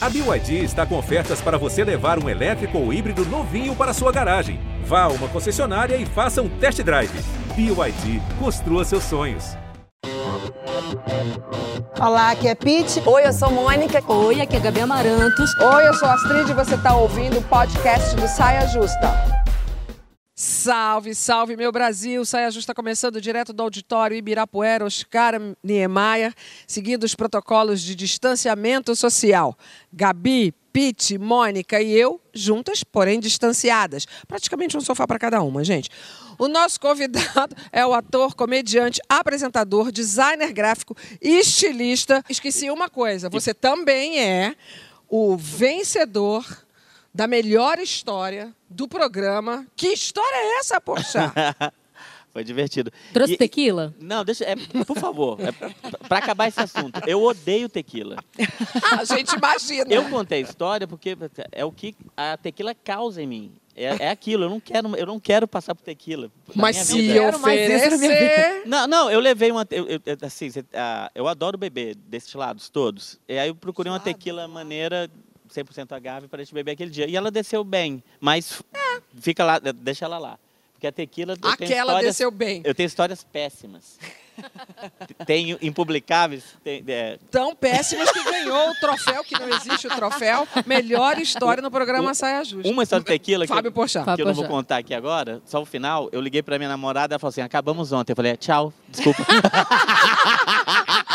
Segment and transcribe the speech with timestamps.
[0.00, 4.12] A BYD está com ofertas para você levar um elétrico ou híbrido novinho para sua
[4.12, 4.60] garagem.
[4.84, 7.10] Vá a uma concessionária e faça um test drive.
[7.56, 9.56] BYD, construa seus sonhos.
[12.00, 13.02] Olá, aqui é Pete.
[13.04, 14.00] Oi, eu sou Mônica.
[14.06, 15.52] Oi, aqui é Gabi Amarantos.
[15.60, 19.37] Oi, eu sou Astrid e você está ouvindo o podcast do Saia Justa.
[20.40, 22.24] Salve, salve, meu Brasil!
[22.24, 25.34] Saia Justa começando direto do auditório Ibirapuera, Oscar
[25.64, 26.32] Niemeyer,
[26.64, 29.58] seguindo os protocolos de distanciamento social.
[29.92, 34.06] Gabi, Pete, Mônica e eu, juntas, porém distanciadas.
[34.28, 35.90] Praticamente um sofá para cada uma, gente.
[36.38, 42.24] O nosso convidado é o ator, comediante, apresentador, designer gráfico e estilista.
[42.30, 44.54] Esqueci uma coisa, você também é
[45.08, 46.46] o vencedor
[47.18, 49.66] da melhor história do programa.
[49.74, 51.32] Que história é essa, poxa?
[52.32, 52.92] Foi divertido.
[53.12, 53.92] Trouxe E- tequila?
[54.00, 54.44] Não, deixa.
[54.44, 54.54] É,
[54.84, 55.50] por favor, é,
[56.06, 57.00] para acabar esse assunto.
[57.08, 58.14] Eu odeio tequila.
[58.96, 59.92] A gente imagina.
[59.92, 61.16] Eu contei a história porque
[61.50, 63.52] é o que a tequila causa em mim.
[63.74, 66.30] É, é aquilo, eu não quero, eu não quero passar por tequila.
[66.54, 67.14] Mas se vida.
[67.14, 68.62] Quero mais isso na minha oferecer...
[68.66, 69.66] Não, não, eu levei uma.
[69.70, 73.18] Eu, eu- assim, ah, eu adoro beber destilados todos.
[73.28, 75.08] E aí eu procurei uma tequila maneira,
[75.48, 77.08] 100% agave, para a gente beber aquele dia.
[77.08, 78.62] E ela desceu bem, mas
[79.20, 80.38] fica lá, deixa ela lá.
[80.78, 81.36] Porque a tequila.
[81.42, 82.62] Aquela desceu bem.
[82.64, 83.98] Eu tenho histórias péssimas.
[85.26, 86.44] tenho impublicáveis.
[86.62, 90.46] tem- é, Tão péssimas que ganhou o troféu, que não existe o troféu.
[90.64, 92.70] Melhor história no programa Saia Justa.
[92.72, 94.04] uma história de tequila que, Fábio Porchat.
[94.14, 96.08] que eu não vou contar aqui agora, só o final.
[96.12, 98.12] Eu liguei pra minha namorada ela falou assim: acabamos ontem.
[98.12, 99.26] Eu falei: tchau, desculpa.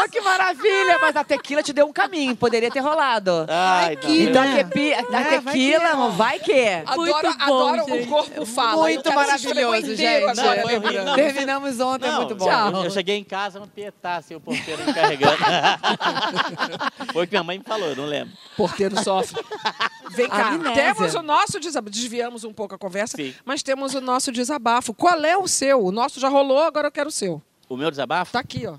[0.00, 0.98] Amor, que maravilha!
[1.00, 3.46] Mas a tequila te deu um caminho, poderia ter rolado.
[3.48, 4.10] Ai, não.
[4.10, 6.68] Então, a, tequi- a tequila, amor, vai que.
[6.86, 8.82] Adoro, Muito bom, adoro o corpo fala.
[8.82, 10.26] Muito maravilhoso, gente.
[10.34, 11.04] Não.
[11.04, 12.50] Não, Terminamos ontem, é Não, muito bom.
[12.50, 15.36] Eu, eu cheguei em casa, uma pietá, assim, o porteiro me carregando.
[17.12, 18.32] Foi o que minha mãe me falou, eu não lembro.
[18.56, 19.42] Porteiro sofre.
[20.10, 20.94] Vem cá, Amnésia.
[20.94, 21.90] temos o nosso desabafo.
[21.90, 23.34] Desviamos um pouco a conversa, Sim.
[23.44, 24.92] mas temos o nosso desabafo.
[24.94, 25.84] Qual é o seu?
[25.84, 27.42] O nosso já rolou, agora eu quero o seu.
[27.68, 28.32] O meu desabafo?
[28.32, 28.74] Tá aqui, ó.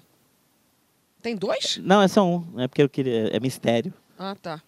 [1.21, 1.79] Tem dois?
[1.83, 2.43] Não, é só um.
[2.57, 3.29] É porque eu queria.
[3.35, 3.93] É mistério.
[4.17, 4.61] Ah, tá.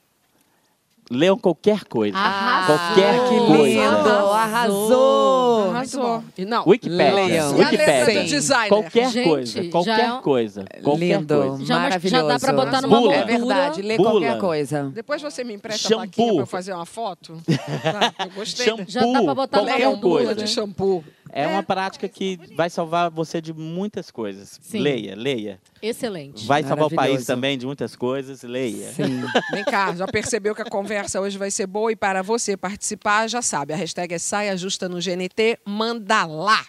[1.11, 2.17] Leiam qualquer coisa.
[2.17, 2.77] Arrasou.
[2.77, 3.63] Qualquer Que coisa.
[3.65, 4.09] lindo!
[4.09, 5.69] Arrasou!
[5.71, 6.23] Arrasou.
[6.37, 6.63] E não.
[6.85, 7.27] Leiam.
[7.29, 8.23] E a Wikipédia.
[8.23, 8.69] designer?
[8.69, 9.63] Qualquer Gente, coisa.
[9.69, 10.65] Qualquer é um- coisa.
[10.81, 11.65] Qualquer Lindo, coisa.
[11.65, 12.15] Já, maravilhoso.
[12.27, 13.13] já dá pra botar numa Bula.
[13.15, 14.11] É verdade, lê Bula.
[14.11, 14.91] qualquer coisa.
[14.95, 16.07] Depois você me empresta a Shampoo.
[16.07, 17.37] plaquinha pra eu fazer uma foto?
[17.45, 18.65] Tá, eu gostei.
[18.65, 18.85] Shampoo.
[18.87, 20.35] Já dá pra botar qualquer coisa.
[20.35, 21.03] de shampoo.
[21.35, 24.59] É uma prática que vai salvar você de muitas coisas.
[24.61, 24.79] Sim.
[24.79, 25.59] Leia, leia.
[25.81, 26.45] Excelente.
[26.45, 28.43] Vai salvar o país também de muitas coisas.
[28.43, 28.93] Leia.
[28.93, 29.21] Sim.
[29.51, 33.27] Vem cá, já percebeu que a conversa hoje vai ser boa e para você participar,
[33.27, 36.63] já sabe, a hashtag é Saia Justa no GNT, manda lá.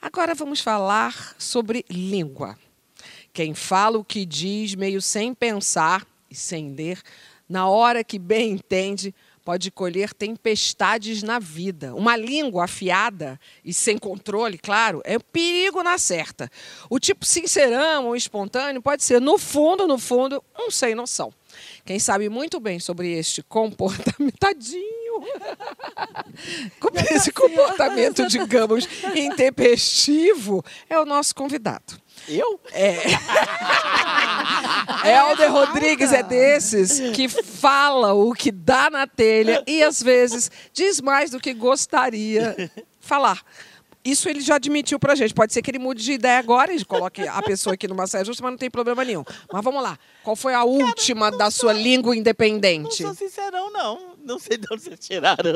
[0.00, 2.56] Agora vamos falar sobre língua.
[3.32, 7.00] Quem fala o que diz meio sem pensar e sem ler,
[7.48, 9.12] na hora que bem entende,
[9.44, 11.94] pode colher tempestades na vida.
[11.94, 16.50] Uma língua afiada e sem controle, claro, é um perigo na certa.
[16.88, 21.32] O tipo sincerão ou espontâneo pode ser, no fundo, no fundo, um sem noção.
[21.84, 24.36] Quem sabe muito bem sobre este comportamento.
[24.38, 25.00] Tadinho!
[27.10, 32.00] Esse comportamento, digamos, intempestivo, é o nosso convidado.
[32.28, 32.60] Eu?
[35.04, 41.00] Helder Rodrigues é desses que fala o que dá na telha e às vezes diz
[41.00, 42.70] mais do que gostaria
[43.00, 43.40] falar.
[44.02, 45.34] Isso ele já admitiu pra gente.
[45.34, 48.24] Pode ser que ele mude de ideia agora e coloque a pessoa aqui numa saia
[48.24, 49.22] justa, mas não tem problema nenhum.
[49.52, 49.98] Mas vamos lá.
[50.22, 53.02] Qual foi a última da sua língua Não independente?
[53.02, 54.14] sou sincerão, não.
[54.24, 55.52] Não sei de onde vocês tiraram.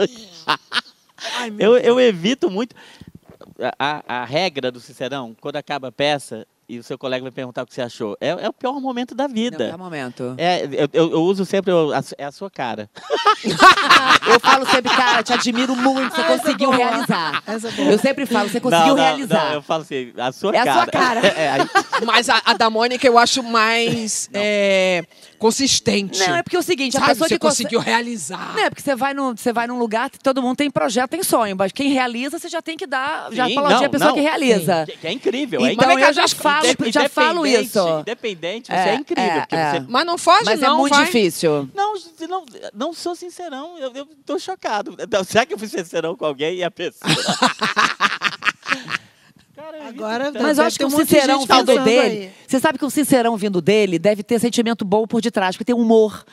[1.39, 2.77] Ai, meu Eu, eu evito muito.
[3.79, 7.31] A, a- a regra do sincerão, quando acaba a peça e o seu colega vai
[7.33, 9.65] perguntar o que você achou, é, é o pior momento da Não, vida.
[9.65, 10.35] é momento.
[10.39, 12.89] É, eu, eu- eu uso sempre o- a, é a sua cara.
[14.27, 17.43] Eu falo sempre, cara, te admiro muito, você conseguiu realizar.
[17.91, 19.45] Eu sempre falo, você conseguiu não, não, realizar.
[19.49, 20.75] Não, eu falo assim, a sua É a cara.
[20.83, 21.21] sua cara.
[22.01, 25.05] É, Mas a, a da Mônica eu acho mais é,
[25.45, 26.19] consistente.
[26.21, 28.55] Não, é porque é o seguinte, a Sabe, pessoa você que conseguiu realizar.
[28.55, 31.23] Não, é porque você vai, num, você vai num lugar, todo mundo tem projeto, tem
[31.23, 34.15] sonho, mas quem realiza, você já tem que dar, já aplaudir a pessoa não.
[34.17, 34.87] que realiza.
[34.87, 35.61] que, que é incrível.
[35.63, 37.89] é Então Mas vem cá, eu já mas falo, já falo independente- isso.
[38.01, 39.23] Independente, você É, é, incrível.
[39.25, 39.71] é, porque é.
[39.73, 41.05] você Mas não foge, Mas não, é muito vai.
[41.05, 41.69] difícil.
[41.75, 41.95] Não,
[42.27, 43.77] não, não sou sincerão.
[43.77, 44.97] Eu, eu tô chocado.
[45.27, 47.05] Será que eu fui sincerão com alguém e a pessoa?
[49.89, 52.01] Agora Mas eu acho que um sincerão vindo dele.
[52.01, 52.31] aí.
[52.47, 55.75] Você sabe que um sincerão vindo dele deve ter sentimento bom por detrás, porque tem
[55.75, 56.25] humor.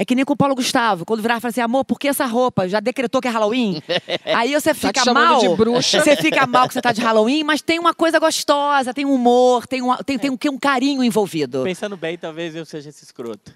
[0.00, 2.06] É que nem com o Paulo Gustavo, quando virar e falar assim, amor, por que
[2.06, 2.68] essa roupa?
[2.68, 3.82] Já decretou que é Halloween?
[4.26, 5.40] Aí você fica chamando mal.
[5.40, 6.00] de bruxa.
[6.00, 9.12] Você fica mal que você tá de Halloween, mas tem uma coisa gostosa, tem um
[9.12, 11.64] humor, tem um, tem, tem um, que um carinho envolvido.
[11.64, 13.52] Pensando bem, talvez eu seja esse escroto.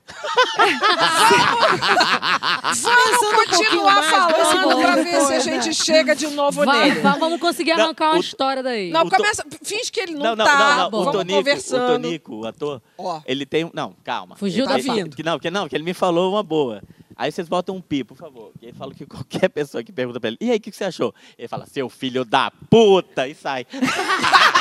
[2.83, 7.00] Vamos continuar mais, falando vamos pra ver se a gente chega de novo Vai, nele.
[7.03, 8.91] vai, vamos conseguir Não, arrancar uma o- história daí.
[8.91, 9.44] Não, O to- começa.
[9.62, 10.59] Finge que ele não, não, não, tá.
[10.59, 10.91] não, não.
[10.91, 11.87] Vamos O Tonico, o conversando.
[12.03, 13.21] Tonico, o ator, Ó.
[13.27, 13.65] ele tem.
[13.65, 14.37] um- Não, calma.
[14.37, 15.17] Fugiu Ele da fala- vindo.
[15.17, 16.82] Que não, que não, que ele me falou uma boa.
[17.17, 18.52] Aí vocês botam um pi, por favor.
[18.61, 20.76] E ele fala que qualquer pessoa que pergunta pra ele, e aí, o que, que
[20.76, 21.14] você achou?
[21.38, 23.67] Ele fala, seu filho da puta, e sai.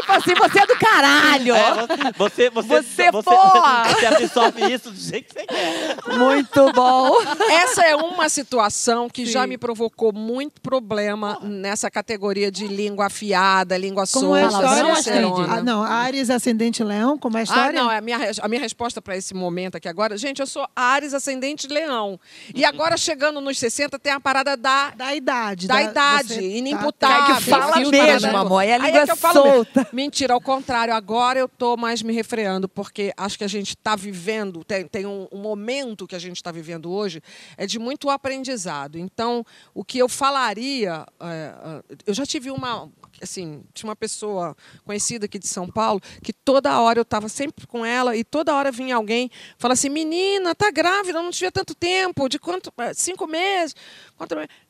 [0.00, 1.54] Tipo assim, você é do caralho.
[1.54, 3.84] É, você, você, Você, você, porra!
[3.94, 6.16] você absorve isso do jeito que você quer.
[6.18, 7.16] Muito bom.
[7.50, 13.76] Essa é uma situação que já me provocou muito problema nessa categoria de língua afiada,
[13.76, 14.66] língua Como é a solta,
[15.00, 15.44] história?
[15.48, 17.72] Ah, não, Ares ascendente leão, como é a Ah, história?
[17.82, 20.16] não, é a minha, a minha resposta para esse momento aqui agora.
[20.16, 22.18] Gente, eu sou Ares ascendente leão.
[22.54, 25.66] E agora, chegando nos 60, tem a parada da, Da idade.
[25.66, 27.34] da idade, você tá- inimputável.
[27.34, 29.54] É que fala mesmo, amor, é a Aí língua que eu falo mesmo.
[29.54, 29.83] solta.
[29.92, 30.94] Mentira, ao contrário.
[30.94, 35.06] Agora eu tô mais me refreando, porque acho que a gente está vivendo, tem, tem
[35.06, 37.22] um, um momento que a gente está vivendo hoje,
[37.56, 38.98] é de muito aprendizado.
[38.98, 39.44] Então,
[39.74, 42.88] o que eu falaria, é, é, eu já tive uma,
[43.22, 47.66] assim, tinha uma pessoa conhecida aqui de São Paulo, que toda hora eu estava sempre
[47.66, 51.74] com ela e toda hora vinha alguém falar assim, menina, tá grávida, não tive tanto
[51.74, 53.74] tempo, de quanto, é, cinco meses, meses.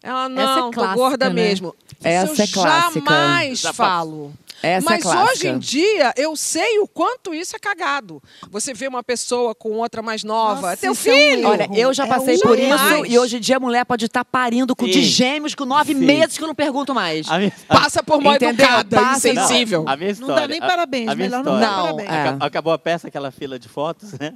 [0.03, 1.35] Ela, é não, tô clássica, gorda né?
[1.35, 1.75] mesmo.
[2.05, 2.99] Essa Isso é clássica.
[2.99, 4.33] eu jamais Já falo.
[4.63, 5.31] Essa é Mas clássica.
[5.33, 8.23] hoje em dia, eu sei o quanto isso é cagado.
[8.51, 11.49] Você vê uma pessoa com outra mais nova, Nossa, é teu isso é um filho.
[11.49, 12.75] Olha, eu já É passei um por erro.
[13.05, 15.01] isso e hoje em dia a mulher pode estar parindo com, de Sim.
[15.03, 16.01] gêmeos com nove Sim.
[16.01, 17.29] meses que eu não pergunto mais.
[17.29, 18.65] A minha, Passa por mal Entendeu?
[18.65, 19.85] educada, Passa- insensível.
[19.85, 20.41] Não, a minha Não história.
[20.43, 21.61] dá nem a- parabéns, a melhor não história.
[21.61, 22.09] dar Não, parabéns.
[22.11, 22.29] é.
[22.29, 24.33] Aca- Acabou a peça, aquela fila de fotos, né?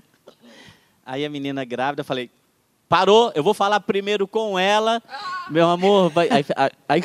[1.06, 2.30] Aí a menina grávida, eu falei,
[2.86, 5.02] parou, eu vou falar primeiro com ela.
[5.50, 6.28] Meu amor, vai.
[6.30, 7.02] Aí, aí- aí-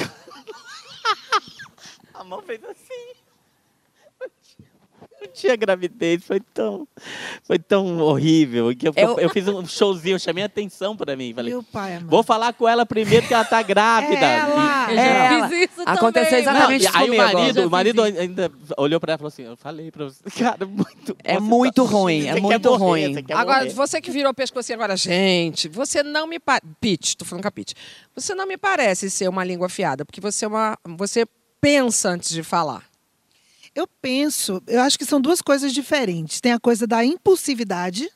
[2.14, 3.23] a mão fez assim.
[5.34, 6.88] Eu tinha gravidez, foi tão,
[7.44, 8.74] foi tão horrível.
[8.76, 11.34] Que eu, Eu- eu fiz um showzinho, eu chamei a atenção pra mim.
[11.34, 14.26] Falei, Meu pai, vou falar com ela primeiro que ela tá grávida.
[14.26, 14.92] Ela.
[14.92, 15.50] Eu já Ela.
[15.50, 16.44] fiz isso Aconteceu também.
[16.46, 19.44] Não, exatamente isso aí o marido, o marido ainda olhou pra ela e falou assim:
[19.44, 21.18] Eu falei pra você, cara, muito.
[21.24, 23.14] É você muito ruim, é muito morrer, ruim.
[23.14, 23.74] você Agora, morrer.
[23.74, 26.64] você que virou pescocinho agora, gente, você não me parece.
[26.80, 27.74] Pete, tô falando com a Pete.
[28.16, 30.78] Você não me parece ser uma língua afiada, porque você é uma.
[30.98, 31.26] Você
[31.60, 32.84] pensa antes de falar.
[33.76, 36.40] Eu penso, eu acho que são duas coisas diferentes.
[36.40, 38.10] Tem a coisa da impulsividade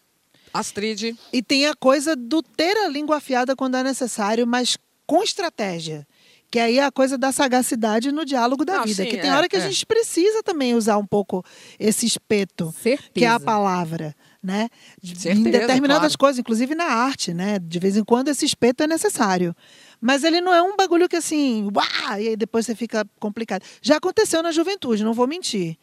[0.54, 1.15] Astrid.
[1.33, 6.06] e tem a coisa do ter a língua afiada quando é necessário, mas com estratégia.
[6.50, 9.04] Que aí é a coisa da sagacidade no diálogo da Não, vida.
[9.04, 9.69] sim, que tem é, hora que a é.
[9.69, 11.44] gente precisa também usar um pouco
[11.77, 12.74] esse espeto.
[12.81, 13.10] Certeza.
[13.13, 14.69] que é a palavra, né?
[15.01, 16.18] De- em Certeza, determinadas claro.
[16.19, 17.60] coisas, inclusive na arte, né?
[17.60, 19.53] De vez em quando esse espeto é necessário.
[19.99, 23.63] Mas ele não é um bagulho que assim, uá, e aí depois você fica complicado.
[23.81, 25.77] Já aconteceu na juventude, não vou mentir.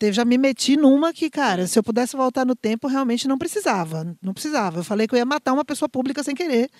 [0.00, 3.36] Eu já me meti numa que, cara, se eu pudesse voltar no tempo, realmente não
[3.36, 4.16] precisava.
[4.22, 4.78] Não precisava.
[4.78, 6.70] Eu falei que eu ia matar uma pessoa pública sem querer,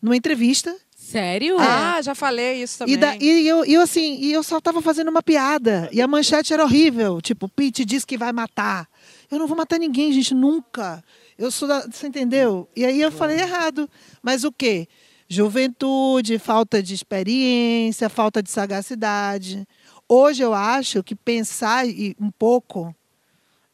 [0.00, 0.74] numa entrevista.
[0.96, 1.56] Sério?
[1.58, 2.94] Ah, já falei isso também.
[2.94, 5.88] E, da- e eu, e eu, assim, e eu só tava fazendo uma piada.
[5.92, 7.20] E a manchete era horrível.
[7.20, 8.88] Tipo, Pete diz que vai matar.
[9.30, 11.02] Eu não vou matar ninguém, gente, nunca.
[11.36, 11.80] Eu sou da.
[11.80, 12.68] Você entendeu?
[12.76, 13.88] E aí eu falei errado.
[14.22, 14.86] Mas o quê?
[15.28, 19.66] Juventude, falta de experiência, falta de sagacidade.
[20.08, 21.84] Hoje eu acho que pensar
[22.18, 22.94] um pouco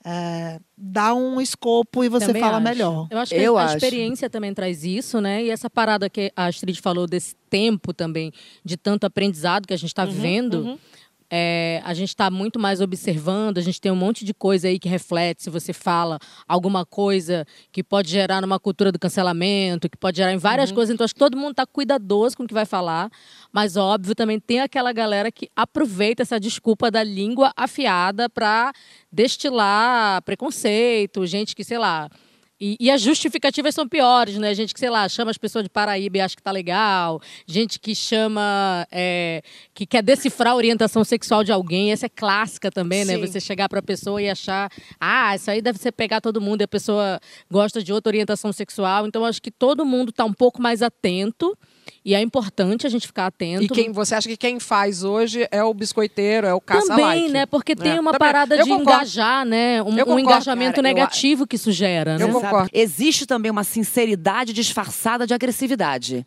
[0.04, 2.64] é, dá um escopo e você Também fala acho.
[2.64, 3.06] melhor.
[3.10, 3.76] Eu acho que Eu a, a acho.
[3.76, 5.42] experiência também traz isso, né?
[5.44, 8.30] E essa parada que a Astrid falou desse tempo também,
[8.62, 10.78] de tanto aprendizado que a gente está vivendo.
[11.36, 14.78] É, a gente está muito mais observando, a gente tem um monte de coisa aí
[14.78, 19.96] que reflete se você fala alguma coisa que pode gerar numa cultura do cancelamento, que
[19.96, 20.94] pode gerar em várias coisas.
[20.94, 23.10] Então, acho que todo mundo está cuidadoso com o que vai falar.
[23.52, 28.72] Mas, óbvio, também tem aquela galera que aproveita essa desculpa da língua afiada para
[29.10, 32.08] destilar preconceito, gente que, sei lá.
[32.60, 34.54] E, e as justificativas são piores, né?
[34.54, 37.20] Gente que, sei lá, chama as pessoas de Paraíba e acha que tá legal.
[37.46, 38.86] Gente que chama.
[38.90, 39.42] é,
[39.74, 41.90] que quer decifrar a orientação sexual de alguém.
[41.90, 43.14] Essa é clássica também, né?
[43.14, 43.20] Sim.
[43.20, 44.70] Você chegar pra pessoa e achar.
[45.00, 47.20] Ah, isso aí deve ser pegar todo mundo e a pessoa
[47.50, 49.06] gosta de outra orientação sexual.
[49.06, 51.56] Então, acho que todo mundo tá um pouco mais atento.
[52.04, 53.64] E é importante a gente ficar atento.
[53.64, 57.04] E quem você acha que quem faz hoje é o biscoiteiro, é o caça Também,
[57.04, 57.28] like.
[57.30, 57.46] né?
[57.46, 58.18] Porque tem É, uma também.
[58.32, 58.90] parada Eu de concordo.
[58.92, 59.82] engajar, né?
[59.82, 60.88] Um, Eu um concordo, engajamento cara.
[60.88, 62.24] Eu- negativo que isso gera, né?
[62.24, 62.40] Eu Sabe?
[62.44, 62.70] concordo.
[62.72, 66.26] Existe também uma sinceridade disfarçada de agressividade.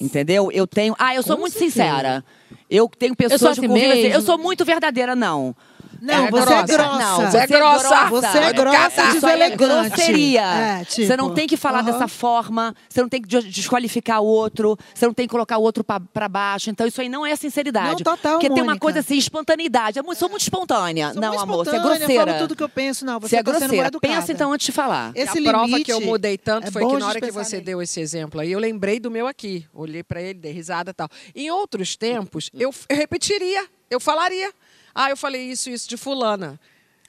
[0.00, 0.50] Entendeu?
[0.52, 0.94] Eu tenho.
[0.98, 1.72] Ah, eu sou Com muito certeza.
[1.84, 2.24] sincera.
[2.68, 4.14] Eu tenho pessoas assim que convivem assim, mesmo.
[4.16, 5.54] Eu sou muito verdadeira, não.
[6.00, 6.66] Não, É você é grossa.
[6.76, 6.98] grossa.
[6.98, 8.06] Não, Você é grossa.
[8.06, 9.56] Você é grossa e é deselegante.
[9.56, 10.42] grosseria.
[10.42, 11.92] É, tipo, você não tem que falar aham.
[11.92, 15.58] dessa forma, você não tem que des- desqualificar o outro, você não tem que colocar
[15.58, 16.70] o outro pra, pra baixo.
[16.70, 17.88] Então, isso aí não é sinceridade.
[17.88, 18.80] Não, total, Porque tem uma Mônica.
[18.80, 19.98] coisa assim, espontaneidade.
[19.98, 21.12] Eu sou muito espontânea.
[21.12, 22.26] Sou não, muito amor, você é espontânea, grosseira.
[22.32, 23.04] falo tudo que eu penso.
[23.04, 23.90] Não, você, Você é tá grosseira.
[24.00, 25.12] Pensa então antes de falar.
[25.14, 27.66] Esse a prova que eu mudei tanto é foi que na hora que você nele.
[27.66, 29.66] deu esse exemplo aí, eu lembrei do meu aqui.
[29.74, 31.08] Olhei pra ele, dei risada e tal.
[31.34, 34.50] Em outros tempos, eu, eu repetiria, eu falaria.
[34.98, 36.58] Ah, eu falei isso, isso de fulana.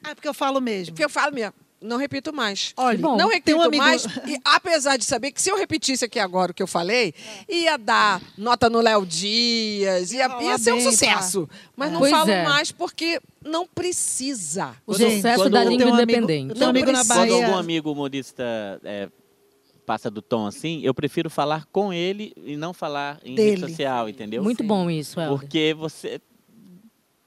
[0.04, 0.94] Ah, porque eu falo mesmo.
[0.94, 1.54] Porque eu falo mesmo.
[1.80, 2.74] Não repito mais.
[2.76, 4.04] Olha, não tem repito um amigo- mais.
[4.28, 7.14] E apesar de saber que se eu repetisse aqui agora o que eu falei,
[7.48, 11.48] ia dar nota no Léo Dias, ia, ia ser um bem, sucesso.
[11.76, 12.44] Mas não Pois falo é.
[12.44, 14.76] mais porque não precisa.
[14.88, 16.54] O Gente, sucesso quando da língua um amigo- independente.
[16.56, 17.14] tenho um amigo na precisa.
[17.28, 18.44] Quando algum amigo humorista
[18.84, 19.08] é,
[19.86, 23.62] passa do tom assim, eu prefiro falar com ele e não falar em Dele.
[23.62, 24.42] rede social, entendeu?
[24.44, 25.38] Muito bom isso, Helder.
[25.40, 26.20] Porque você.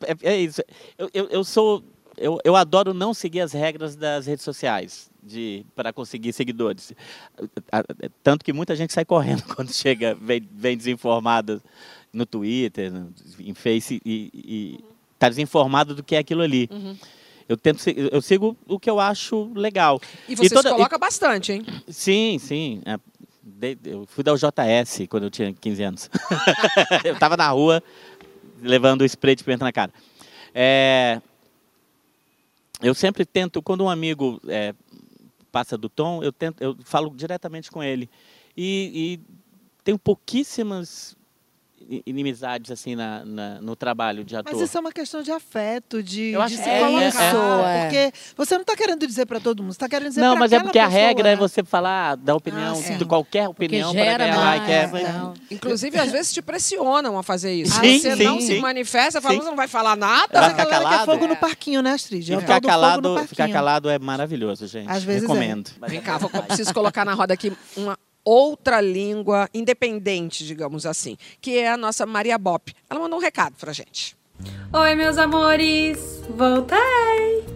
[0.07, 0.63] É, é isso.
[0.99, 1.83] Eu, eu, eu sou.
[2.17, 6.93] Eu, eu adoro não seguir as regras das redes sociais de para conseguir seguidores.
[8.23, 11.63] Tanto que muita gente sai correndo quando chega, vem, vem desinformada
[12.13, 14.81] no Twitter, no- em Face, e
[15.15, 16.69] está desinformado do que é aquilo ali.
[17.49, 20.01] Eu tento eu sigo o que eu acho legal.
[20.29, 21.63] E você toda- se coloca bastante, hein?
[21.89, 22.83] Sim, sim.
[22.85, 22.99] É,
[23.85, 26.11] Eu fui da UJS quando eu tinha 15 anos.
[27.05, 27.83] eu estava na rua
[28.63, 29.93] levando spray de pimenta na cara.
[30.55, 31.21] É,
[32.83, 34.75] eu sempre tento, quando um amigo é,
[35.53, 38.09] passa do tom, eu, tento, eu falo diretamente com ele.
[38.57, 39.21] E, e
[39.85, 41.17] tenho pouquíssimas
[42.07, 44.53] inimizades assim na, na- no trabalho de ator.
[44.53, 47.69] Mas isso é uma questão de afeto, de, Eu acho de se é colocar.
[47.69, 47.81] é.
[47.83, 50.53] Porque você não está querendo dizer para todo mundo, você está querendo dizer Não, mas
[50.53, 51.03] é porque a pessoa.
[51.03, 54.73] regra é você falar, dar opinião, Ah, de qualquer opinião para ganhar mais, like.
[54.73, 57.79] É, Inclusive, às vezes te pressionam a fazer isso.
[57.81, 58.47] Sim, você sim, não sim.
[58.47, 59.45] se manifesta, fala, Sim.
[59.47, 60.41] não vai falar nada.
[60.41, 61.05] Vai ficar galera quer calado?
[61.13, 62.33] fogo no parquinho, né, Astrid?
[62.35, 63.29] É ficar calado, parquinho.
[63.29, 64.91] ficar calado é maravilhoso, gente.
[64.91, 65.27] Às vezes é.
[65.27, 65.71] Recomendo.
[65.89, 71.59] Vem cá, vou, preciso colocar na roda aqui uma outra língua independente, digamos assim, que
[71.59, 72.73] é a nossa Maria Bop.
[72.89, 74.17] Ela mandou um recado pra gente.
[74.73, 76.23] Oi, meus amores!
[76.31, 76.79] Voltei!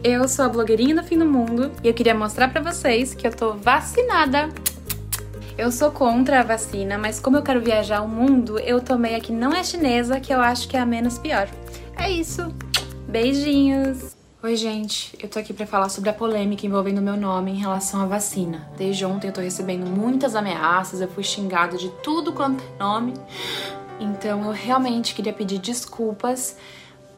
[0.02, 3.26] Eu sou a blogueirinha do fim do mundo e eu queria mostrar pra vocês que
[3.26, 4.48] eu tô vacinada.
[5.56, 9.20] Eu sou contra a vacina, mas como eu quero viajar o mundo, eu tomei a
[9.20, 11.48] que não é chinesa, que eu acho que é a menos pior.
[11.96, 12.52] É isso.
[13.08, 14.23] Beijinhos!
[14.44, 15.16] Oi, gente.
[15.22, 18.68] Eu tô aqui pra falar sobre a polêmica envolvendo meu nome em relação à vacina.
[18.76, 23.14] Desde ontem eu tô recebendo muitas ameaças, eu fui xingada de tudo quanto é nome.
[23.98, 26.58] Então eu realmente queria pedir desculpas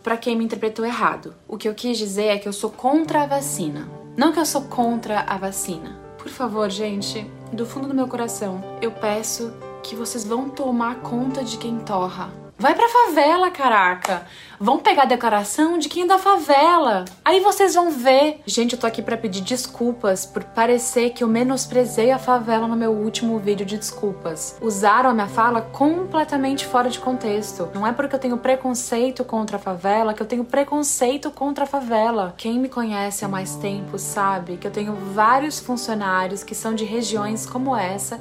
[0.04, 1.34] pra quem me interpretou errado.
[1.48, 4.46] O que eu quis dizer é que eu sou contra a vacina, não que eu
[4.46, 5.98] sou contra a vacina.
[6.18, 9.52] Por favor, gente, do fundo do meu coração, eu peço
[9.82, 12.46] que vocês vão tomar conta de quem torra.
[12.58, 14.26] Vai pra favela, caraca!
[14.58, 17.04] Vão pegar a declaração de quem é da favela.
[17.22, 18.40] Aí vocês vão ver.
[18.46, 22.76] Gente, eu tô aqui pra pedir desculpas por parecer que eu menosprezei a favela no
[22.76, 24.56] meu último vídeo de desculpas.
[24.62, 27.68] Usaram a minha fala completamente fora de contexto.
[27.74, 31.66] Não é porque eu tenho preconceito contra a favela que eu tenho preconceito contra a
[31.66, 32.34] favela.
[32.38, 36.84] Quem me conhece há mais tempo sabe que eu tenho vários funcionários que são de
[36.84, 38.18] regiões como essa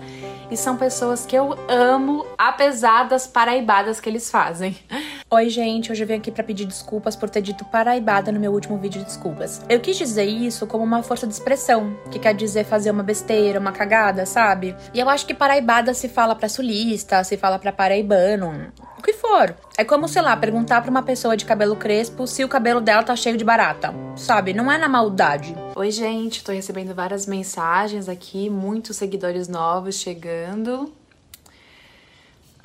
[0.52, 4.78] e são pessoas que eu amo, apesar das paraibadas que eles fazem.
[5.32, 8.52] Oi, gente, hoje eu venho aqui pra pedir desculpas por ter dito paraibada no meu
[8.52, 9.62] último vídeo de desculpas.
[9.70, 13.60] Eu quis dizer isso como uma força de expressão, que quer dizer fazer uma besteira,
[13.60, 14.76] uma cagada, sabe?
[14.94, 19.14] E eu acho que paraibada se fala pra sulista, se fala pra paraibano, o que
[19.14, 19.56] for.
[19.78, 23.04] É como, sei lá, perguntar pra uma pessoa de cabelo crespo se o cabelo dela
[23.04, 24.54] tá cheio de barata, sabe?
[24.54, 25.56] Não é na maldade.
[25.76, 30.92] Oi, gente, tô recebendo várias mensagens aqui, muitos seguidores novos chegando.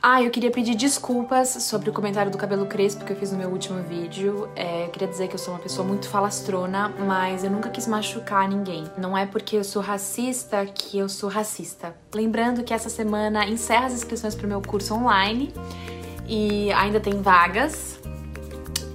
[0.02, 3.38] Ah, eu queria pedir desculpas sobre o comentário do cabelo crespo que eu fiz no
[3.38, 4.48] meu último vídeo.
[4.56, 8.48] É, queria dizer que eu sou uma pessoa muito falastrona, mas eu nunca quis machucar
[8.48, 8.84] ninguém.
[8.96, 11.94] Não é porque eu sou racista que eu sou racista.
[12.14, 15.52] Lembrando que essa semana encerra as inscrições para o meu curso online
[16.26, 18.00] e ainda tem vagas.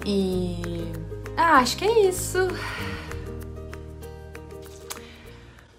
[0.03, 0.87] E.
[1.37, 2.39] Ah, acho que é isso.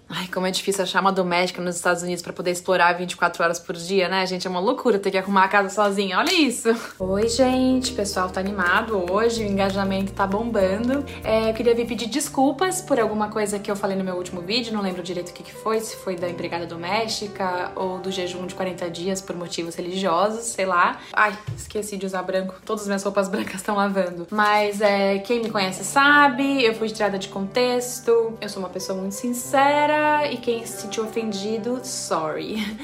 [0.09, 3.59] Ai, como é difícil achar uma doméstica nos Estados Unidos pra poder explorar 24 horas
[3.59, 4.47] por dia, né, gente?
[4.47, 6.17] É uma loucura ter que arrumar a casa sozinha.
[6.17, 6.69] Olha isso!
[6.97, 7.91] Oi, gente.
[7.91, 11.03] O pessoal tá animado hoje, o engajamento tá bombando.
[11.23, 14.41] É, eu queria vir pedir desculpas por alguma coisa que eu falei no meu último
[14.41, 18.09] vídeo, não lembro direito o que, que foi, se foi da empregada doméstica ou do
[18.09, 20.99] jejum de 40 dias por motivos religiosos, sei lá.
[21.11, 22.55] Ai, esqueci de usar branco.
[22.65, 24.25] Todas as minhas roupas brancas estão lavando.
[24.31, 28.97] Mas é, quem me conhece sabe, eu fui tirada de contexto, eu sou uma pessoa
[28.97, 29.96] muito sincera
[30.31, 32.77] e quem se sentiu ofendido, sorry.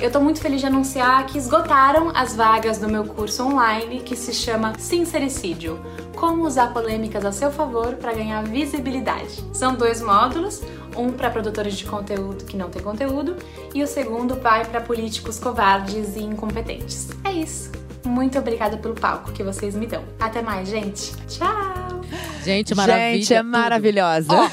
[0.00, 4.16] Eu tô muito feliz de anunciar que esgotaram as vagas do meu curso online que
[4.16, 5.78] se chama Sincericídio.
[6.16, 9.44] Como usar polêmicas a seu favor para ganhar visibilidade.
[9.52, 10.62] São dois módulos,
[10.96, 13.36] um para produtores de conteúdo que não tem conteúdo
[13.74, 17.08] e o segundo vai para políticos covardes e incompetentes.
[17.22, 17.70] É isso.
[18.04, 20.02] Muito obrigada pelo palco que vocês me dão.
[20.18, 21.14] Até mais, gente.
[21.26, 22.00] Tchau.
[22.42, 23.12] Gente, maravilha.
[23.12, 23.50] Gente, é tudo.
[23.50, 24.32] maravilhosa.
[24.32, 24.50] Ó,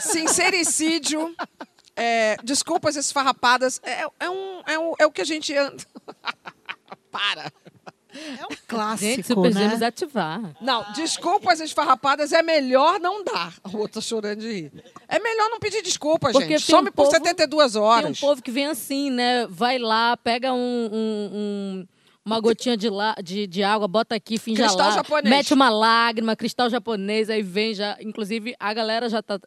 [0.00, 1.34] sincericídio,
[1.94, 5.82] é, desculpas esfarrapadas, é, é, um, é, um, é o que a gente anda.
[7.10, 7.50] Para.
[8.18, 9.60] É um clássico, Gente, super né?
[9.60, 10.40] gêmeos ativar.
[10.60, 13.52] Não, desculpas esfarrapadas é melhor não dar.
[13.70, 14.72] O outro tá chorando de rir.
[15.06, 16.62] É melhor não pedir desculpa, Porque gente.
[16.62, 18.18] Some um por povo- 72 Tem um horas.
[18.18, 19.46] povo que vem assim, né?
[19.48, 21.88] Vai lá, pega um- um- um-
[22.24, 25.28] uma gotinha de, lá, de, de água, bota aqui, finge Cristal lá, japonês.
[25.28, 27.98] mete uma lágrima, cristal japonês, aí vem já.
[28.00, 29.38] Inclusive, a galera já tá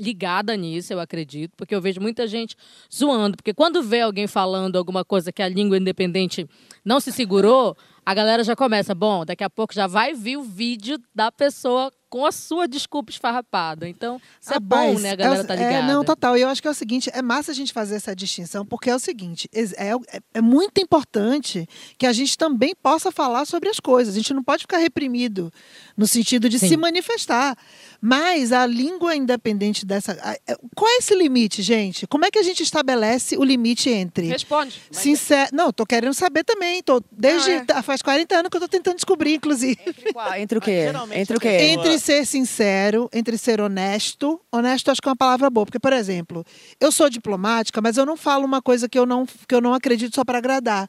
[0.00, 2.56] ligada nisso, eu acredito, porque eu vejo muita gente
[2.94, 3.36] zoando.
[3.36, 6.48] Porque quando vê alguém falando alguma coisa que a língua independente
[6.84, 7.76] não se segurou,
[8.10, 11.92] a galera já começa, bom, daqui a pouco já vai vir o vídeo da pessoa
[12.08, 13.86] com a sua desculpa esfarrapada.
[13.86, 15.10] Então, isso é bom, Rapaz, né?
[15.10, 15.74] A galera é, tá ligada.
[15.74, 16.38] É, não, total.
[16.38, 18.88] E eu acho que é o seguinte, é massa a gente fazer essa distinção, porque
[18.88, 23.68] é o seguinte, é, é- é muito importante que a gente também possa falar sobre
[23.68, 24.14] as coisas.
[24.14, 25.52] A gente não pode ficar reprimido
[25.98, 26.68] no sentido de Sim.
[26.68, 27.54] se manifestar.
[28.00, 30.12] Mas a língua independente dessa.
[30.46, 32.06] é- Qual é esse limite, gente?
[32.06, 34.28] Como é que a gente estabelece o limite entre.
[34.28, 34.80] Responde.
[34.90, 35.50] Sincero.
[35.52, 36.82] Não, tô querendo saber também.
[36.82, 37.50] Tô, desde.
[37.50, 37.82] Ah, é.
[37.98, 39.78] Faz 40 anos que eu tô tentando descobrir, inclusive.
[39.84, 40.34] Entre, qual?
[40.34, 40.82] Entre o quê?
[40.86, 41.48] Geralmente Entre o quê?
[41.48, 44.40] Entre ser sincero, entre ser honesto.
[44.52, 45.66] Honesto acho que é uma palavra boa.
[45.66, 46.44] Porque, por exemplo,
[46.80, 49.74] eu sou diplomática, mas eu não falo uma coisa que eu não, que eu não
[49.74, 50.88] acredito só para agradar.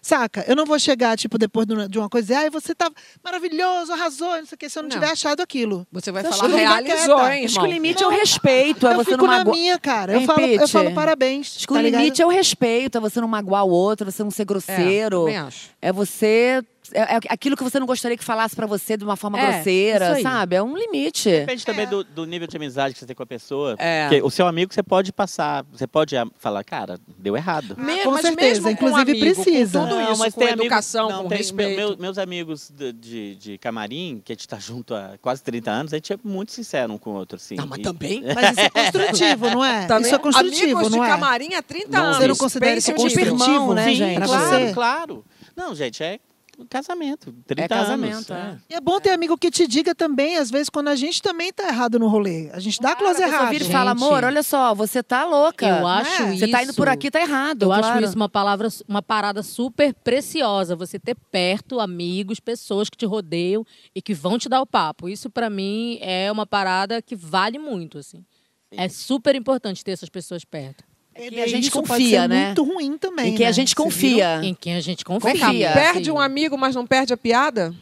[0.00, 0.44] Saca?
[0.46, 2.90] Eu não vou chegar, tipo, depois de uma- coisa e dizer, ai, você tá
[3.22, 4.96] maravilhoso, arrasou, não sei o quê, se eu não, Não.
[4.96, 5.86] tiver achado aquilo.
[5.92, 8.86] Você vai Você falar que eu realizou, hein, Acho que o limite é o respeito,
[8.86, 9.56] é eu você fico não na magoar.
[9.56, 10.12] minha, cara.
[10.12, 11.56] Eu Hein, falo, eu falo parabéns.
[11.56, 12.00] Acho que tá o ligado?
[12.00, 15.20] limite é o respeito, é você não magoar o outro, você não ser grosseiro.
[15.20, 15.70] também acho.
[15.82, 16.62] É você.
[16.92, 19.52] É é aquilo que você não gostaria que falasse pra você de uma forma É,
[19.52, 20.56] grosseira, sabe?
[20.56, 21.28] É um limite.
[21.30, 23.74] Depende também do, do nível de amizade que você tem com a pessoa.
[23.78, 24.08] É.
[24.08, 27.76] Porque o seu amigo você pode passar, você pode ah, falar, cara, deu errado.
[27.78, 29.80] Me- com mas certeza, mesmo com inclusive amigo, com precisa.
[29.80, 31.76] tudo Não, isso, mas com tem amigos- educação, não, com tem- respeito.
[31.76, 35.70] meu- meus amigos de, de, de camarim, que a gente tá junto há quase 30
[35.70, 37.54] anos, a gente é muito sincero um com o outro, assim.
[37.56, 38.22] Não, mas E- também.
[38.34, 39.86] Mas isso é construtivo, não é?
[39.86, 41.08] Também isso é construtivo, amigos não de é?
[41.08, 42.16] camarim há 30 Não, anos.
[42.18, 44.20] Você não considera isso construtivo, irmão, né, Sim, gente?
[44.22, 45.24] Claro, claro.
[45.56, 46.18] Não, gente, é
[46.66, 47.34] casamento.
[47.46, 48.30] 30 É casamento, anos.
[48.30, 48.58] é.
[48.70, 51.52] E é bom ter amigo que te diga também, às vezes, quando a gente também
[51.52, 52.50] tá errado no rolê.
[52.52, 53.50] A gente dá close errado.
[53.50, 55.66] vira e fala, amor, olha só, você tá louca.
[55.66, 56.34] Eu acho né?
[56.34, 56.40] isso.
[56.40, 57.62] Você tá indo por aqui, tá errado.
[57.62, 57.86] Eu claro.
[57.86, 60.74] acho isso uma palavra, uma parada super preciosa.
[60.76, 65.08] Você ter perto amigos, pessoas que te rodeiam e que vão te dar o papo.
[65.08, 68.24] Isso pra mim é uma parada que vale muito, assim.
[68.70, 70.84] É super importante ter essas pessoas perto.
[71.18, 72.46] É que a gente confia, né?
[72.46, 73.52] muito ruim também, Em quem a né?
[73.52, 74.40] gente Vocês confia.
[74.42, 75.32] Em quem a gente confia.
[75.32, 75.72] Confia.
[75.72, 76.10] perde assim.
[76.10, 77.74] um amigo, mas não perde a piada?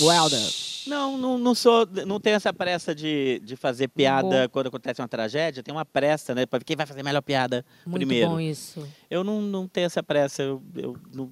[0.00, 0.40] Welder.
[0.86, 4.48] Não, não, não sou, não tenho essa pressa de, de fazer piada Bom.
[4.50, 5.62] quando acontece uma tragédia.
[5.62, 6.46] Tem uma pressa, né?
[6.46, 8.30] Pra quem vai fazer a melhor piada Muito primeiro.
[8.30, 8.86] bom isso.
[9.10, 10.42] Eu não, não tenho essa pressa.
[10.42, 11.30] Eu, eu não-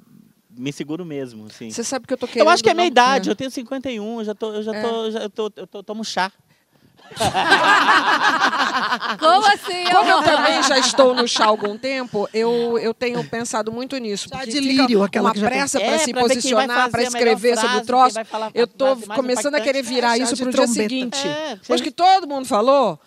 [0.56, 1.70] me seguro mesmo, assim.
[1.70, 2.46] Você sabe que eu tô querendo...
[2.46, 3.28] Eu acho que é minha não- idade.
[3.30, 4.82] Eu tenho 51, eu já tô, eu já É.
[4.82, 6.30] tô, já, eu tô, eu tô, tomo chá.
[9.18, 9.84] Como assim?
[9.90, 13.96] Como eu também já estou no chá há algum tempo, eu, eu tenho pensado muito
[13.98, 14.28] nisso.
[14.28, 17.56] Chá de lírio, aquela uma que já pressa para É, se pra posicionar, para escrever
[17.56, 18.18] sobre o frase, troço.
[18.54, 21.26] Eu frase mais começando a querer virar É, isso de pro dia seguinte.
[21.26, 22.98] É, que todo mundo falou,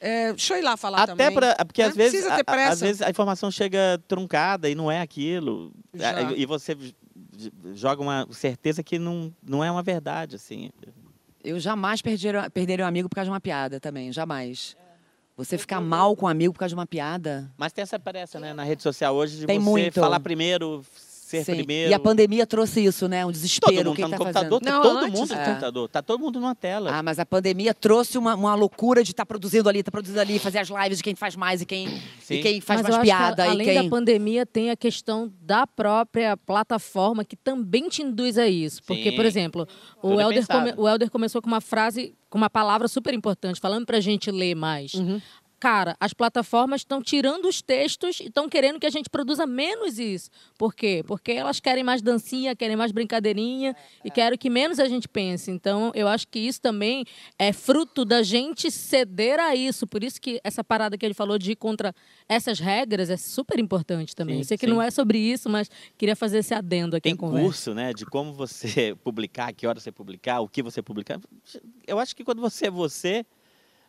[0.00, 1.32] é, deixa eu ir lá falar Até também.
[1.34, 4.74] pra, porque Não às vezes, precisa ter a- às vezes a informação chega truncada e
[4.74, 5.72] não é aquilo.
[5.94, 6.10] Já.
[6.28, 6.76] A- E você
[7.74, 10.70] joga uma certeza que não, não é uma verdade, assim.
[11.46, 14.76] Eu jamais perderia, perderia um amigo por causa de uma piada também, jamais.
[15.36, 17.48] Você ficar mal com um amigo por causa de uma piada.
[17.56, 20.00] Mas tem essa pressa, né, na rede social hoje de Tem você muito.
[20.00, 20.84] falar primeiro,
[21.26, 21.56] ser Sim.
[21.56, 21.90] primeiro.
[21.90, 23.24] E a pandemia trouxe isso, né?
[23.24, 23.76] Um todo desespero.
[23.90, 24.64] mundo Quem tá no tá computador, fazendo?
[24.64, 25.44] tá Não, todo antes, mundo no é.
[25.44, 26.90] computador, tá todo mundo numa tela.
[26.94, 30.38] Ah, mas a pandemia trouxe uma, uma loucura de estar produzindo ali, tá produzindo ali,
[30.38, 31.88] fazer as lives de quem faz mais e quem,
[32.20, 32.34] Sim.
[32.34, 33.44] e quem faz Mas eu mais acho que, piada.
[33.50, 33.82] além e quem...
[33.82, 38.80] da pandemia, tem a questão da própria plataforma que também te induz a isso.
[38.84, 39.16] Porque, Sim.
[39.16, 39.68] por exemplo,
[40.02, 43.12] o Tudo é Helder, come- o Helder começou com uma frase, com uma palavra super
[43.12, 44.94] importante, falando pra gente ler mais.
[44.94, 45.20] Uhum.
[45.58, 49.98] Cara, as plataformas estão tirando os textos e estão querendo que a gente produza menos
[49.98, 50.28] isso.
[50.58, 51.02] Por quê?
[51.06, 55.50] Porque elas querem mais dancinha, querem mais brincadeirinha e querem que menos a gente pense.
[55.50, 57.04] Então, eu acho que isso também
[57.38, 59.86] é fruto da gente ceder a isso.
[59.86, 61.94] Por isso que essa parada que ele falou de ir contra
[62.28, 64.36] essas regras é super importante também.
[64.36, 64.72] Sim, eu sei que sim.
[64.72, 68.32] não é sobre isso, mas queria fazer esse adendo aqui Tem curso, né, de como
[68.34, 71.18] você publicar, que hora você publicar, o que você publicar.
[71.86, 73.24] Eu acho que quando você é você,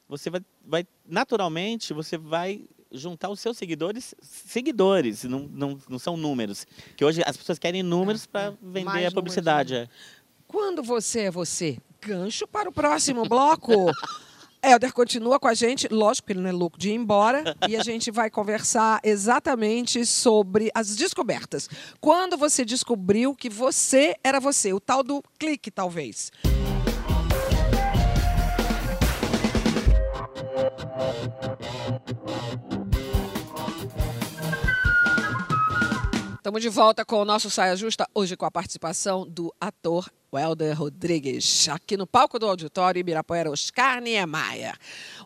[0.08, 6.15] você vai, vai naturalmente, você vai juntar os seus seguidores, seguidores, não, não, não são
[6.15, 6.65] números.
[6.96, 9.74] Que hoje as pessoas querem números para vender a publicidade.
[9.74, 10.17] números, é.
[10.48, 13.74] Quando você é você, gancho para o próximo bloco.
[14.63, 17.76] Helder continua com a gente, lógico que ele não é louco de ir embora, e
[17.76, 21.70] a gente vai conversar exatamente sobre as descobertas.
[22.02, 26.32] Quando você descobriu que você era você, o tal do clique, talvez.
[36.38, 40.77] Estamos de volta com o nosso Saia Justa, hoje com a participação do ator Welder
[40.77, 44.75] Rodrigues, aqui no palco do auditório Ibirapuera Oscar Niemeyer.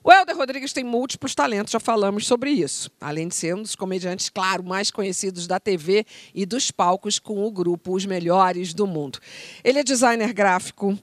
[0.05, 2.89] Welder Rodrigues tem múltiplos talentos, já falamos sobre isso.
[2.99, 7.45] Além de ser um dos comediantes, claro, mais conhecidos da TV e dos palcos com
[7.45, 9.19] o grupo Os Melhores do Mundo.
[9.63, 10.97] Ele é designer gráfico,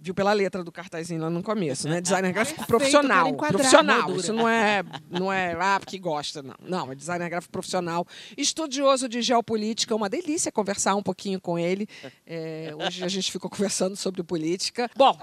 [0.00, 2.00] viu pela letra do cartazinho lá no começo, né?
[2.00, 3.28] Designer gráfico profissional.
[3.28, 3.60] enquadrar.
[3.60, 4.16] Profissional.
[4.16, 6.54] Isso não é, não é ah, porque gosta, não.
[6.62, 8.06] Não, é designer gráfico profissional.
[8.36, 11.86] Estudioso de geopolítica, uma delícia conversar um pouquinho com ele.
[12.26, 14.90] É, hoje a gente ficou conversando sobre política.
[14.96, 15.18] Bom,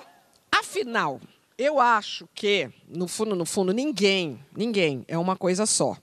[0.51, 1.19] afinal,
[1.57, 5.97] eu acho que, no fundo, no fundo, ninguém, ninguém é uma coisa só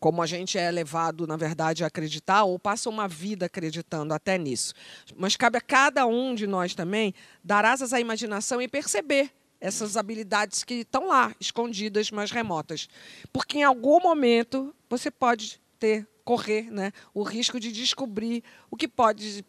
[0.00, 4.38] como a gente é levado, na verdade, a acreditar, ou passa uma vida acreditando até
[4.38, 4.72] nisso.
[5.14, 9.98] Mas cabe a cada um de nós também dar asas à imaginação e perceber essas
[9.98, 12.88] habilidades que estão lá, escondidas, mas remotas.
[13.30, 18.88] Porque em algum momento você pode ter, correr né, o risco de descobrir o que
[18.88, 19.44] pode,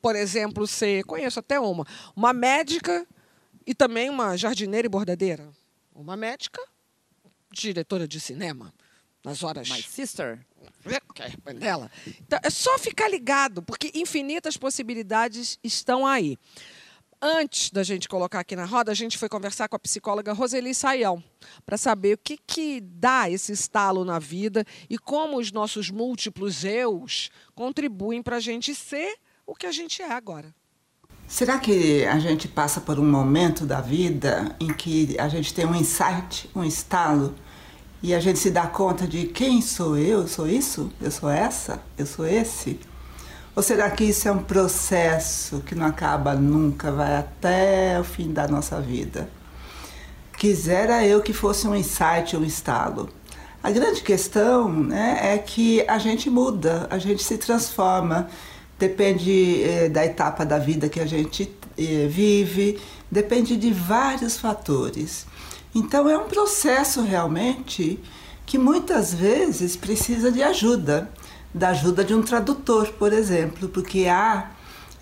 [0.00, 1.84] por exemplo, ser, conheço até uma,
[2.14, 3.04] uma médica
[3.66, 5.50] e também uma jardineira e bordadeira.
[5.92, 6.62] Uma médica,
[7.52, 8.72] diretora de cinema
[9.24, 10.38] nas horas My sister.
[11.46, 11.90] é dela.
[12.06, 16.38] Então, é só ficar ligado, porque infinitas possibilidades estão aí.
[17.20, 20.72] Antes da gente colocar aqui na roda, a gente foi conversar com a psicóloga Roseli
[20.72, 21.22] Saião
[21.66, 26.64] para saber o que, que dá esse estalo na vida e como os nossos múltiplos
[26.64, 30.54] eus contribuem para a gente ser o que a gente é agora.
[31.26, 35.66] Será que a gente passa por um momento da vida em que a gente tem
[35.66, 37.34] um insight, um estalo,
[38.02, 40.20] e a gente se dá conta de quem sou eu?
[40.20, 40.90] Eu sou isso?
[41.00, 41.82] Eu sou essa?
[41.96, 42.78] Eu sou esse?
[43.56, 48.32] Ou será que isso é um processo que não acaba nunca, vai até o fim
[48.32, 49.28] da nossa vida?
[50.36, 53.08] Quisera eu que fosse um insight, um estalo.
[53.60, 58.28] A grande questão né, é que a gente muda, a gente se transforma.
[58.78, 62.78] Depende eh, da etapa da vida que a gente eh, vive,
[63.10, 65.26] depende de vários fatores.
[65.74, 68.00] Então é um processo realmente
[68.46, 71.10] que muitas vezes precisa de ajuda,
[71.52, 74.50] da ajuda de um tradutor, por exemplo, porque há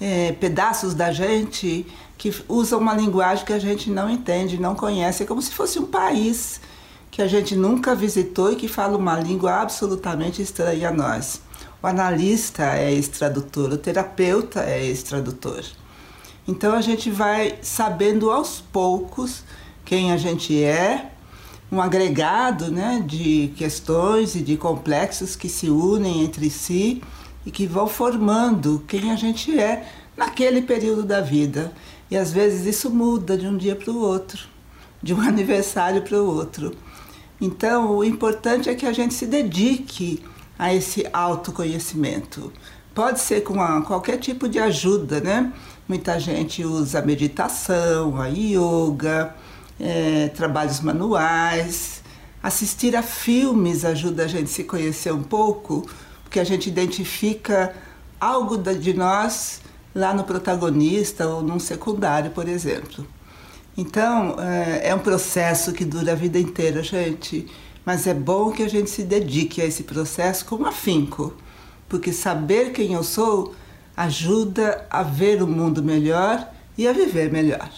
[0.00, 1.86] eh, pedaços da gente
[2.18, 5.78] que usam uma linguagem que a gente não entende, não conhece, é como se fosse
[5.78, 6.60] um país
[7.10, 11.40] que a gente nunca visitou e que fala uma língua absolutamente estranha a nós.
[11.82, 15.64] O analista é esse tradutor, o terapeuta é esse tradutor.
[16.48, 19.44] Então a gente vai sabendo aos poucos
[19.86, 21.12] quem a gente é,
[21.70, 27.02] um agregado né, de questões e de complexos que se unem entre si
[27.46, 31.72] e que vão formando quem a gente é naquele período da vida.
[32.10, 34.46] E às vezes isso muda de um dia para o outro,
[35.00, 36.76] de um aniversário para o outro.
[37.40, 40.22] Então, o importante é que a gente se dedique
[40.58, 42.52] a esse autoconhecimento.
[42.94, 45.52] Pode ser com a, qualquer tipo de ajuda, né?
[45.86, 49.34] Muita gente usa meditação, a yoga,
[49.80, 52.02] é, trabalhos manuais.
[52.42, 55.88] Assistir a filmes ajuda a gente a se conhecer um pouco,
[56.22, 57.74] porque a gente identifica
[58.20, 59.60] algo de nós
[59.94, 63.06] lá no protagonista ou num secundário, por exemplo.
[63.76, 67.46] Então, é, é um processo que dura a vida inteira, gente.
[67.84, 71.34] Mas é bom que a gente se dedique a esse processo com afinco,
[71.88, 73.54] porque saber quem eu sou
[73.96, 77.70] ajuda a ver o mundo melhor e a viver melhor.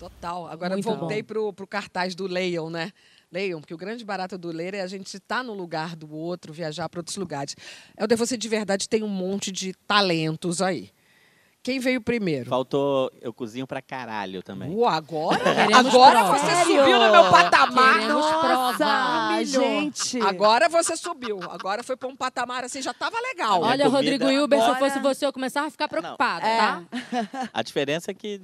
[0.00, 0.46] Total.
[0.48, 2.90] Agora Muito voltei pro, pro cartaz do Leiam, né?
[3.30, 6.52] Leiam, porque o grande barato do ler é a gente estar no lugar do outro,
[6.52, 7.54] viajar para outros lugares.
[7.96, 10.90] Helder, você de verdade tem um monte de talentos aí.
[11.62, 12.48] Quem veio primeiro?
[12.48, 14.70] Faltou eu cozinho pra caralho também.
[14.70, 15.38] Uou, agora?
[15.54, 16.38] Queremos agora prova.
[16.38, 18.00] você subiu no meu patamar.
[18.00, 18.54] Queremos prova.
[18.78, 19.62] Nossa, Humilhou.
[19.64, 20.20] gente.
[20.22, 21.38] Agora você subiu.
[21.50, 23.60] Agora foi para um patamar assim, já tava legal.
[23.60, 26.58] Olha, comida Rodrigo Hilber, se eu agora- fosse você, eu começava a ficar preocupada, É.
[26.58, 26.82] tá?
[27.52, 28.40] A diferença é que.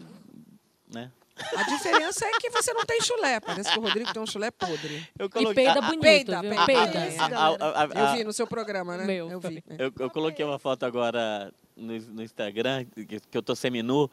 [0.92, 1.10] Né?
[1.56, 3.40] A diferença é que você não tem chulé.
[3.40, 5.06] Parece que o Rodrigo tem um chulé podre.
[5.18, 6.50] Eu E peida a- a- bonito, peida, viu?
[6.50, 6.66] peida.
[6.66, 6.98] Peida.
[7.04, 9.04] É isso, a- a- a- Eu vi no seu programa, né?
[9.04, 9.62] Meu Eu vi.
[9.78, 14.10] Eu, eu coloquei uma foto agora no, no Instagram, que, que eu tô seminu,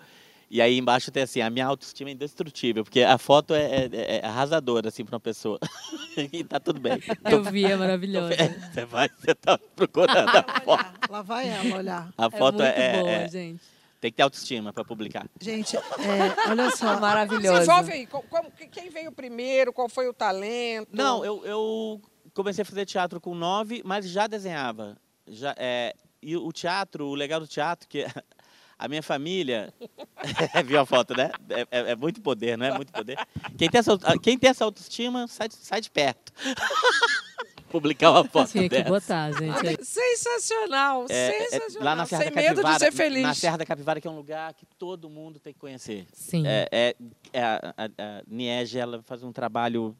[0.52, 4.18] E aí embaixo tem assim, a minha autoestima é indestrutível, porque a foto é, é-
[4.22, 5.58] é arrasadora, assim, pra uma pessoa.
[6.32, 7.00] e tá tudo bem.
[7.26, 8.36] Eu vi, é maravilhosa.
[8.72, 10.86] Você vai, você tá procurando a foto.
[11.10, 12.10] Lá vai ela olhar.
[12.16, 13.64] A É foto muito é, é- boa, é- gente.
[14.04, 15.30] Tem que ter autoestima pra publicar.
[15.40, 17.00] Gente, é, olha só.
[17.00, 17.54] Maravilhoso.
[17.60, 18.06] Desenvolve aí.
[18.06, 19.72] como- quem veio primeiro?
[19.72, 20.90] Qual foi o talento?
[20.92, 22.02] Não, eu, eu
[22.34, 24.98] comecei a fazer teatro com nove, mas já desenhava.
[25.26, 28.06] Já, é, e o teatro, o legal do teatro, que
[28.78, 29.74] a minha família.
[30.68, 31.32] Viu a foto, né?
[31.50, 33.18] É, é- é muito poder, não é muito poder?
[33.58, 36.34] Quem tem essa, quem tem essa autoestima, sai, sai de perto.
[37.74, 38.90] Publicar uma foto Tinha que dessa.
[38.90, 39.84] botar, gente.
[39.84, 41.84] Sensacional, É, é, sensacional.
[41.84, 43.24] lá na Serra Sem da medo Capivara, de ser feliz.
[43.24, 46.06] Na Serra da Capivara, que é um lugar que todo mundo tem que conhecer.
[46.14, 46.44] Sim.
[46.46, 46.96] É, é-
[47.34, 49.96] é a, a, a Niege, ela faz um trabalho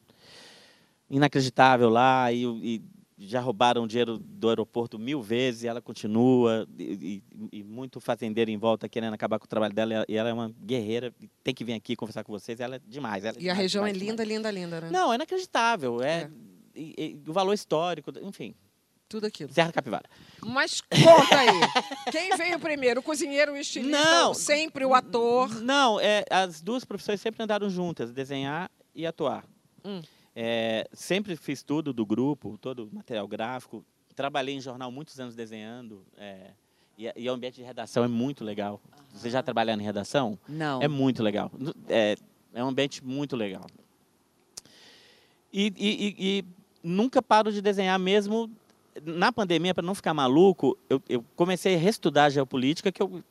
[1.10, 2.82] inacreditável lá e, o- e
[3.18, 8.50] já roubaram dinheiro do aeroporto mil vezes e ela continua e, e- e muito fazendeiro
[8.50, 11.54] em volta querendo acabar com o trabalho dela e ela é uma guerreira e tem
[11.54, 13.86] que vir aqui conversar com vocês ela é demais ela é E a demais, região
[13.86, 14.90] é demais, linda, linda, linda, né?
[14.90, 16.30] não é inacreditável é, É.
[16.74, 18.54] e- e o valor histórico enfim
[19.08, 19.52] Tudo aquilo.
[19.52, 20.08] Serra da Capivara
[20.42, 22.10] Mas conta aí.
[22.10, 23.00] Quem veio primeiro?
[23.00, 23.98] O cozinheiro, o estilista?
[24.02, 24.34] Não.
[24.34, 25.60] Sempre o ator?
[25.62, 29.44] Não, é, as duas profissões sempre andaram juntas, desenhar e atuar.
[29.84, 30.02] Hum.
[30.34, 33.84] É, sempre fiz tudo do grupo, todo o material gráfico.
[34.16, 36.04] Trabalhei em jornal muitos anos desenhando.
[36.16, 36.50] é,
[36.96, 38.80] e, e o ambiente de redação é muito legal.
[39.12, 40.38] Você já trabalhando em redação?
[40.48, 40.80] Não.
[40.82, 41.50] É muito legal.
[41.88, 42.16] É,
[42.52, 43.66] é um ambiente muito legal.
[45.52, 46.44] E- e- e
[46.84, 48.50] nunca paro de desenhar mesmo.
[49.04, 53.24] Na pandemia, para não ficar maluco, eu, eu comecei a reestudar geopolítica, que eu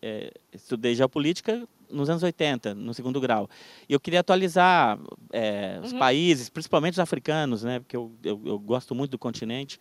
[0.00, 3.48] é, estudei geopolítica nos anos 80, no segundo grau.
[3.88, 4.98] E eu queria atualizar
[5.32, 7.80] é, os países, principalmente os africanos, né?
[7.80, 9.80] Porque eu, eu, eu gosto muito do continente.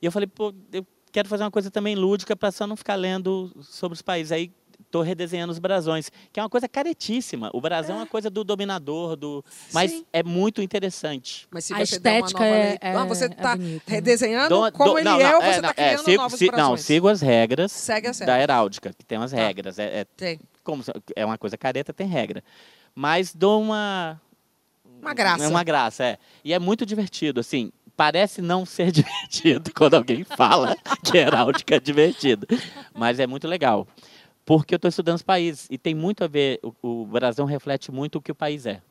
[0.00, 2.94] E eu falei, pô, eu quero fazer uma coisa também lúdica para só não ficar
[2.94, 4.32] lendo sobre os países.
[4.32, 4.50] Aí
[4.86, 7.50] estou redesenhando os brasões, que é uma coisa caretíssima.
[7.52, 10.04] O brasão é, uma coisa do dominador, do mas Sim.
[10.12, 11.46] é muito interessante.
[11.50, 13.82] Mas se A você der uma estética nova é- é- Ah, você é está bonito,
[13.88, 13.94] né?
[13.94, 16.38] redesenhando Dou- como dou- ele não, é não, ou você está não, criando sigo- novos
[16.38, 16.80] si- Não, brasões?
[16.82, 19.36] sigo as regras Segue as da heráldica, que tem umas Tá.
[19.36, 19.78] regras.
[19.78, 20.38] É, é Tem.
[20.62, 22.42] como se- é uma coisa careta, tem regra.
[22.94, 24.20] Mas dou uma
[25.00, 25.44] Uma graça.
[25.44, 26.18] É uma graça, é.
[26.44, 27.72] E é muito divertido, assim.
[27.96, 32.46] Parece não ser divertido quando alguém fala que heráldica é divertido.
[32.94, 33.86] Mas é muito legal.
[34.44, 35.68] Porque eu estou estudando os países.
[35.70, 38.82] E tem muito a ver, o, o brasão reflete muito o que o país é.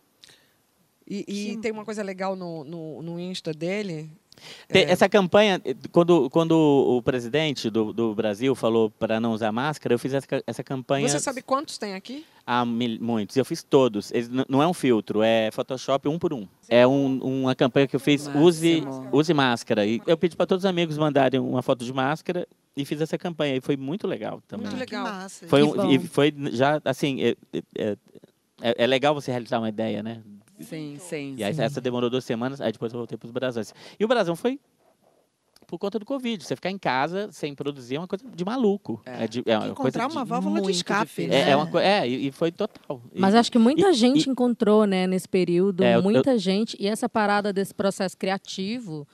[1.08, 4.10] E, e tem uma coisa legal no, no, no Insta dele.
[4.67, 4.91] Tem- É.
[4.91, 9.93] Essa campanha, eh, quando, quando o presidente do, do Brasil falou para não usar máscara,
[9.93, 11.08] eu fiz essa, essa campanha.
[11.08, 12.25] Você sabe quantos tem aqui?
[12.45, 13.38] Há mil- muitos.
[13.38, 14.12] Eu fiz todos.
[14.12, 16.47] Eles não é um filtro, é Photoshop um por um.
[16.67, 19.86] É um- uma campanha que eu fiz, use, use máscara.
[19.86, 23.17] E eu pedi para todos os amigos mandarem uma foto de máscara e fiz essa
[23.17, 23.56] campanha.
[23.58, 24.67] E foi muito legal também.
[24.67, 25.06] Muito legal.
[25.47, 27.36] Foi, um, e foi já, assim, é,
[27.77, 27.97] é-
[28.63, 30.21] é- é legal você realizar uma ideia, né?
[30.63, 31.36] Sim, sim.
[31.38, 33.74] E aí essa demorou duas semanas, aí depois eu voltei para os brasões.
[34.00, 34.60] E o brasão foi
[35.67, 36.43] por conta do Covid.
[36.43, 39.02] Você ficar em casa sem produzir é uma coisa de maluco.
[39.06, 41.28] É, de, é uma coisa Encontrar uma válvula de escape.
[41.28, 41.36] né?
[41.36, 43.02] é, é uma co- é, e, e foi total.
[43.13, 46.38] E- Mas acho que muita e- gente e- encontrou, né, nesse período, É, eu- muita
[46.38, 46.76] gente.
[46.80, 49.08] E essa parada desse processo criativo,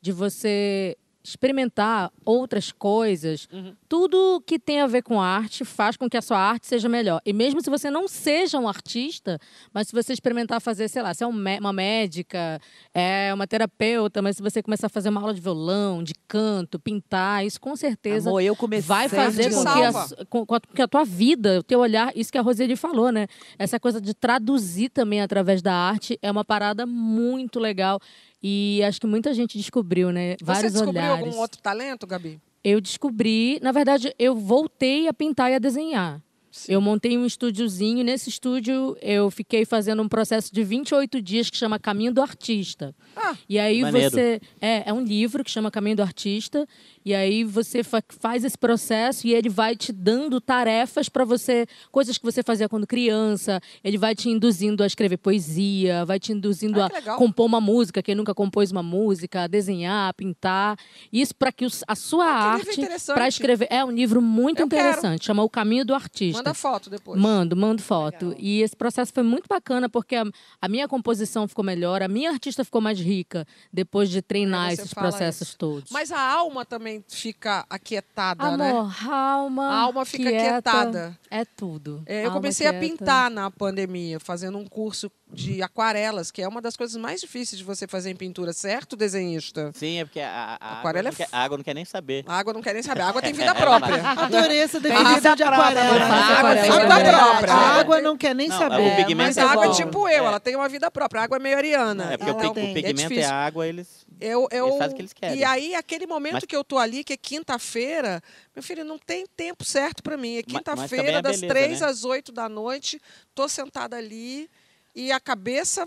[0.00, 3.48] de você experimentar outras coisas,
[3.88, 7.20] tudo que tem a ver com arte faz com que a sua arte seja melhor.
[7.24, 9.38] E mesmo se você não seja um artista,
[9.72, 12.60] mas se você experimentar fazer, sei lá, se é um uma médica,
[12.92, 16.78] é uma terapeuta, mas se você começar a fazer uma aula de violão, de canto,
[16.78, 20.88] pintar, isso com certeza Amor, eu comecei vai fazer com que, a, com, com a
[20.88, 23.26] tua vida, o teu olhar, isso que a Roseli falou, né?
[23.58, 27.98] Essa coisa de traduzir também através da arte é uma parada muito legal.
[28.46, 30.36] E acho que muita gente descobriu, né?
[30.38, 31.26] Você Vários descobriu olhares.
[31.26, 32.38] algum outro talento, Gabi?
[32.62, 36.22] Eu descobri, na verdade, eu voltei a pintar e a desenhar.
[36.68, 41.50] Eu montei um estúdiozinho e nesse estúdio eu fiquei fazendo um processo de 28 dias
[41.50, 42.94] que chama Caminho do Artista.
[43.16, 44.10] Ah, e aí maneiro.
[44.10, 44.40] você.
[44.60, 46.66] É, é um livro que chama Caminho do Artista.
[47.04, 51.66] E aí você fa- faz esse processo e ele vai te dando tarefas para você,
[51.92, 53.60] coisas que você fazia quando criança.
[53.82, 58.02] Ele vai te induzindo a escrever poesia, vai te induzindo Ah, a compor uma música,
[58.02, 60.78] quem nunca compôs uma música, a desenhar, a pintar.
[61.12, 63.14] Isso para que a sua Ah, arte interessante.
[63.14, 64.82] para escrever é um livro muito Eu quero.
[64.88, 66.43] interessante, chama O Caminho do Artista.
[66.44, 67.20] Manda foto depois.
[67.20, 68.34] Mando, mando foto.
[68.38, 70.24] E esse processo foi muito bacana, porque a,
[70.60, 74.74] a minha composição ficou melhor, a minha artista ficou mais rica depois de treinar É,
[74.74, 75.58] esses processos isso.
[75.58, 75.90] todos.
[75.90, 78.70] Mas a alma também fica aquietada, né?
[78.70, 79.64] Amor, alma.
[79.68, 80.48] A alma fica quieta.
[80.70, 81.18] aquietada.
[81.36, 82.00] É tudo.
[82.06, 86.62] É, eu comecei a pintar na pandemia, fazendo um curso de aquarelas, que é uma
[86.62, 89.72] das coisas mais difíceis de você fazer em pintura, certo, desenhista?
[89.74, 91.84] Sim, é porque a, a, Aquarela água, é não quer, a água não quer nem
[91.84, 92.24] saber.
[92.28, 93.00] A água não quer nem saber.
[93.00, 94.10] A água tem vida Ela própria.
[94.10, 96.04] Adorei essa definição vida de aquarela.
[96.04, 97.52] A água tem vida própria.
[97.52, 98.92] A água não quer nem Não, saber.
[98.92, 101.22] o pigmento Mas é a água é tipo eu, ela tem uma vida própria.
[101.22, 102.12] A água é meio ariana.
[102.12, 102.70] É porque o, Ela pi- tem.
[102.70, 103.32] o pigmento e difícil.
[103.32, 104.03] a água, eles.
[104.20, 105.38] Eu, eu, Eles fazem o que eles querem.
[105.38, 108.22] E aí, aquele momento Mas- que eu tô ali, que é quinta-feira,
[108.54, 110.36] meu filho, não tem tempo certo para mim.
[110.36, 111.86] É quinta-feira, é das três né?
[111.86, 113.00] às oito da noite,
[113.34, 114.48] tô sentada ali
[114.94, 115.86] e a cabeça.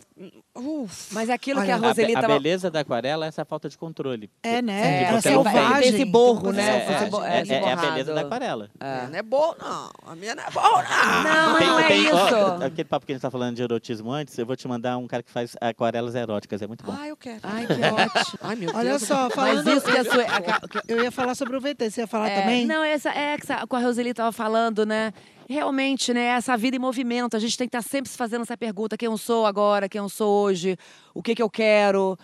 [0.56, 2.34] Uf, Mas aquilo que Olha, a A, Roseli a tava...
[2.34, 4.30] beleza da aquela é essa falta de controle.
[4.43, 5.04] É, né?
[5.04, 5.80] É, Ela é selvagem.
[5.82, 7.08] tem esse borro, É, né?
[7.10, 8.70] bo- é- esse é- é a beleza da aquarela.
[8.80, 9.91] é, não é bom, não.
[10.06, 11.24] A minha não é bom, não.
[11.24, 12.63] Não, mas não é tem- ó, isso.
[12.65, 15.08] aquele papo que a gente tá falando de erotismo antes, eu vou te mandar um
[15.08, 16.93] cara que faz aquarelas eróticas, é muito bom.
[16.98, 17.39] Ah, eu quero.
[17.43, 18.39] Ai, que ótimo.
[18.41, 19.04] Ai, meu Olha Deus.
[19.04, 19.72] só, Mas falando...
[19.78, 20.24] isso que a sua...
[20.24, 22.65] a- que- Eu ia falar sobre o VT, você ia falar É, também?
[22.65, 25.13] Não, essa é essa, com a Roseli estava falando, né?
[25.49, 26.25] Realmente, né?
[26.25, 27.38] Essa vida em movimento.
[27.38, 29.99] A gente tem que estar sempre se fazendo essa pergunta: quem eu sou agora, quem
[29.99, 30.77] eu sou hoje,
[31.13, 32.17] o que, que eu quero.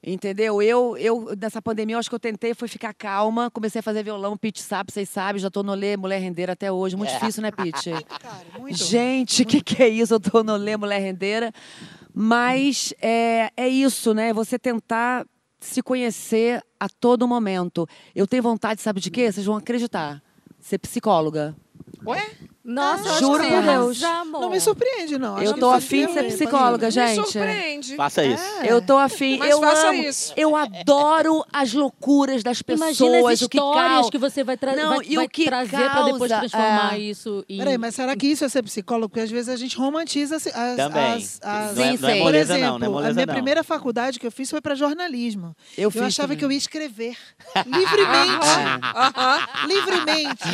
[0.00, 0.62] Entendeu?
[0.62, 3.50] Eu, eu, nessa pandemia, eu acho que eu tentei foi ficar calma.
[3.50, 6.70] Comecei a fazer violão, Pete sabe, vocês sabem, já tô no Lê Mulher Rendeira até
[6.70, 6.94] hoje.
[6.94, 7.90] Muito difícil, né, Pete?
[8.70, 10.14] Gente, o que, que é isso?
[10.14, 11.52] Eu tô no Lê Mulher Rendeira.
[12.14, 14.32] Mas é, é isso, né?
[14.32, 15.26] Você tentar
[15.58, 17.86] se conhecer a todo momento.
[18.14, 19.32] Eu tenho vontade, sabe de quê?
[19.32, 20.22] Vocês vão acreditar.
[20.60, 21.56] Ser psicóloga.
[22.06, 22.24] Ué?
[22.70, 24.02] Nossa, eu acho Juro que por Deus.
[24.02, 24.40] amor.
[24.42, 25.38] Não me surpreende, não.
[25.42, 27.14] Eu que tô não afim de ser psicóloga, Me gente.
[27.30, 27.96] surpreende.
[27.96, 28.44] Faça isso.
[28.62, 29.38] Eu tô afim.
[29.38, 30.02] Mas eu faça amo.
[30.02, 30.32] isso.
[30.36, 33.00] Eu adoro as loucuras das pessoas.
[33.00, 34.10] Imagina as o que histórias causa.
[34.10, 36.94] que você vai, tra Não, vai, e vai o que trazer para depois causa, transformar
[36.94, 36.98] é.
[36.98, 37.56] isso em...
[37.58, 39.08] Peraí, mas será que isso é ser psicólogo?
[39.08, 41.14] Porque às vezes a gente romantiza as, Também.
[41.14, 43.26] as, as- Não é- Sim, não é moleza, exemplo, não, não é a moleza, minha
[43.26, 43.34] não.
[43.34, 45.56] primeira faculdade que eu fiz foi para jornalismo.
[45.76, 46.38] Eu fiz achava também.
[46.38, 47.16] que eu ia escrever
[47.64, 48.46] livremente.
[48.94, 49.38] Aham.
[49.66, 50.44] livremente.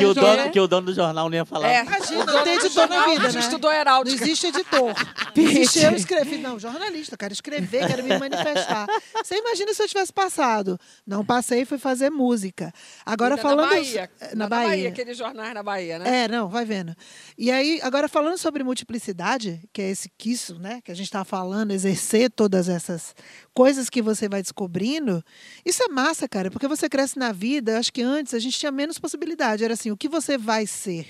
[0.00, 1.68] Eu Que dono, que o dono do jornal não ia falar.
[1.68, 1.82] É.
[1.84, 3.40] Imagina, não tem editor na vida, né?
[3.40, 4.22] Estudou Não heráldica.
[4.24, 4.94] existe editor.
[5.34, 6.38] Não existe eu escrever.
[6.38, 8.86] Não, jornalista, quero escrever, quero me manifestar.
[9.22, 10.78] Você imagina se eu tivesse passado.
[11.06, 12.72] Não passei, fui fazer música.
[13.06, 13.66] Agora Ainda falando.
[13.68, 14.10] Na Bahia.
[14.20, 14.88] Na, Na Bahia.
[14.88, 16.24] aqueles jornais na Bahia, né?
[16.24, 16.94] É, não, vai vendo.
[17.36, 21.06] E aí, agora falando sobre multiplicidade, que é esse que isso, né, que a gente
[21.06, 23.14] está falando, exercer todas essas
[23.54, 25.22] coisas que você vai descobrindo,
[25.64, 28.58] isso é massa, cara, porque você cresce na vida, eu acho que antes a gente
[28.58, 31.08] tinha menos possibilidade, era assim, o que você vai ser?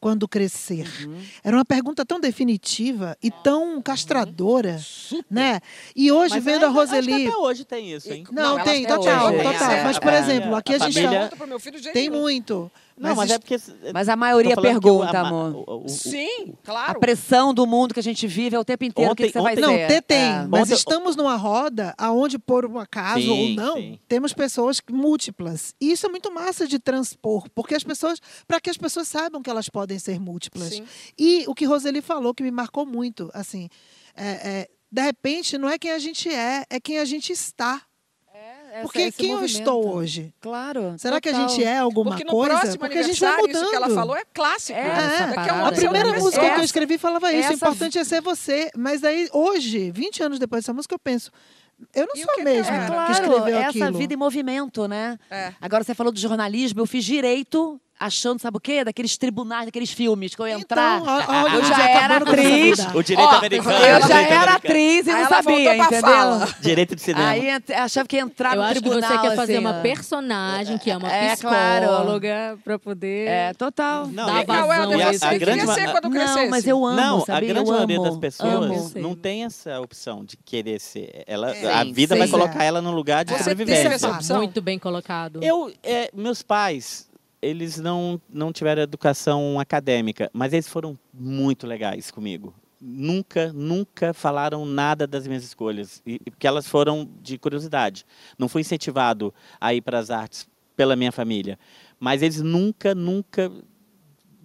[0.00, 0.86] Quando crescer.
[1.04, 1.20] Uhum.
[1.42, 4.78] Era uma pergunta tão definitiva e tão castradora,
[5.28, 5.60] né?
[5.96, 7.26] E hoje, Mas vendo a acho que Roseli.
[7.26, 8.24] Até hoje tem isso, hein?
[8.30, 9.70] Não, Não, tem, total, hoje, total.
[9.72, 11.28] é, Mas, por a- exemplo, aqui a, a gente família-
[11.72, 12.70] de jeito Tem muito.
[12.98, 13.56] Não, mas isso- é porque.
[13.92, 15.54] Mas a maioria pergunta, a- amor.
[15.54, 17.00] o- o- o- Sim, A claro.
[17.00, 19.12] pressão do mundo que a gente vive é o tempo inteiro.
[19.12, 19.86] Ontem- que você vai ontem- Não, ser?
[19.88, 20.46] ter tem, É.
[20.48, 23.98] mas Ontem- estamos numa roda aonde, por um acaso Sim, ou não, sim.
[24.08, 25.74] temos pessoas múltiplas.
[25.80, 29.42] E isso é muito massa de transpor, porque as pessoas, para que as pessoas saibam
[29.42, 30.70] que elas podem ser múltiplas.
[30.74, 30.84] Sim.
[31.18, 33.68] E o que Roseli falou, que me marcou muito, assim,
[34.16, 34.26] é,
[34.62, 37.82] é, de repente não é quem a gente é, é quem a gente está.
[38.78, 39.58] Essa- Porque esse quem eu movimento.
[39.58, 40.32] estou hoje?
[40.40, 40.94] Claro.
[40.98, 41.48] Será que a total.
[41.48, 42.54] gente é alguma Porque no coisa?
[42.54, 43.62] próximo Porque a gente vai aniversário, mudando.
[43.62, 44.78] isso que ela falou é clássico.
[44.78, 44.86] É, a
[45.30, 45.52] um parada.
[45.54, 47.50] ano A primeira música que eu escrevi falava isso.
[47.50, 48.70] O importante é ser você.
[48.76, 51.30] Mas aí, hoje, 20 anos depois dessa música, eu penso,
[51.94, 52.84] eu não E sou a que que mesma eu era?
[52.86, 53.98] que Claro, escreveu essa aquilo.
[53.98, 55.18] vida em movimento, né?
[55.30, 55.52] É.
[55.60, 58.84] Agora você falou do jornalismo, eu fiz direito, achando, sabe o quê?
[58.84, 61.00] Daqueles tribunais, daqueles filmes que eu ia entrar.
[61.00, 62.78] Então, ó, ó, eu já é, era atriz.
[62.94, 63.76] O direito Ó, americano.
[63.76, 64.56] Eu já era americano.
[64.56, 66.00] atriz e não ela sabia, entendeu?
[66.00, 66.48] fala.
[66.60, 67.28] Direito de cinema.
[67.28, 69.10] Aí achava que ia entrar Eu no acho que tribunal.
[69.10, 71.86] você quer fazer assim, uma personagem, que é uma É, claro.
[71.86, 73.28] psicóloga, pra poder...
[73.28, 74.06] É, total.
[74.06, 74.86] Não, e- vazão Qual é a a a
[75.18, 76.36] queria grande ser quando crescesse?
[76.42, 77.34] Não, mas eu amo, Não, sabia?
[77.50, 78.92] a grande eu maioria amo, das pessoas amo.
[78.96, 81.24] não tem essa opção de querer ser.
[81.26, 82.32] Ela, Sim, a vida vai sim.
[82.32, 83.88] colocar ela num lugar de Você tem sobrevivência.
[83.88, 84.36] essa opção?
[84.38, 85.40] Muito bem colocado.
[85.42, 87.07] Eu, é, meus pais,
[87.40, 92.54] eles não, não tiveram educação acadêmica, mas eles foram muito legais comigo.
[92.80, 98.04] Nunca, nunca falaram nada das minhas escolhas, e, porque elas foram de curiosidade.
[98.38, 101.58] Não fui incentivado a ir para as artes pela minha família,
[101.98, 103.50] mas eles nunca, nunca,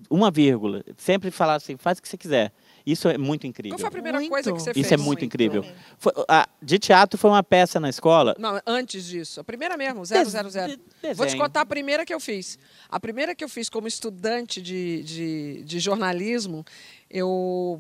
[0.10, 2.52] uma vírgula, sempre falaram assim, faz o que você quiser.
[2.86, 3.76] Isso é muito incrível.
[3.76, 4.30] Qual foi a primeira Muito.
[4.30, 4.86] coisa que você fez?
[4.86, 5.64] Isso é muito incrível.
[5.98, 8.36] Foi- a- de teatro foi uma peça na escola.
[8.38, 9.40] Não, antes disso.
[9.40, 10.22] A primeira mesmo, 000.
[10.26, 11.38] de- Vou te desenho.
[11.42, 12.60] contar a primeira que eu fiz.
[12.90, 16.66] A primeira que eu fiz como estudante de, de, de jornalismo,
[17.10, 17.80] eu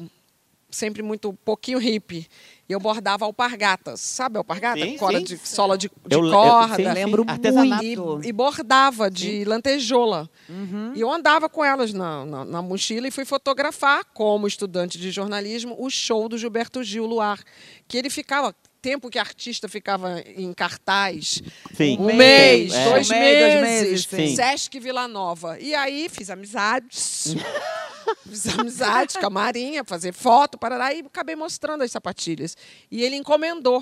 [0.73, 2.27] sempre muito pouquinho hippie.
[2.67, 3.99] E eu bordava alpargatas.
[3.99, 4.79] Sabe alpargata?
[4.81, 5.25] Sim, Corda sim.
[5.25, 6.75] de sola de, de Eu le- eu- corda.
[6.75, 8.21] sim, sim, lembro muito.
[8.23, 10.29] E, e bordava de lantejola.
[10.49, 10.93] Uhum.
[10.95, 15.11] E eu andava com elas na, na, na mochila e fui fotografar, como estudante de
[15.11, 17.39] jornalismo, o show do Gilberto Gil Luar.
[17.87, 21.41] Que ele ficava tempo que artista ficava em cartaz.
[21.73, 21.97] Sim.
[21.97, 22.89] Um mês, mês, é.
[22.89, 24.07] dois Um mês, dois meses.
[24.07, 24.35] meses, sim.
[24.35, 25.57] Sesc Vila Nova.
[25.57, 27.33] E aí fiz amizades.
[28.27, 32.57] fiz amizades com a Marinha, fazer foto, parará, e acabei mostrando as sapatilhas.
[32.91, 33.81] E ele encomendou.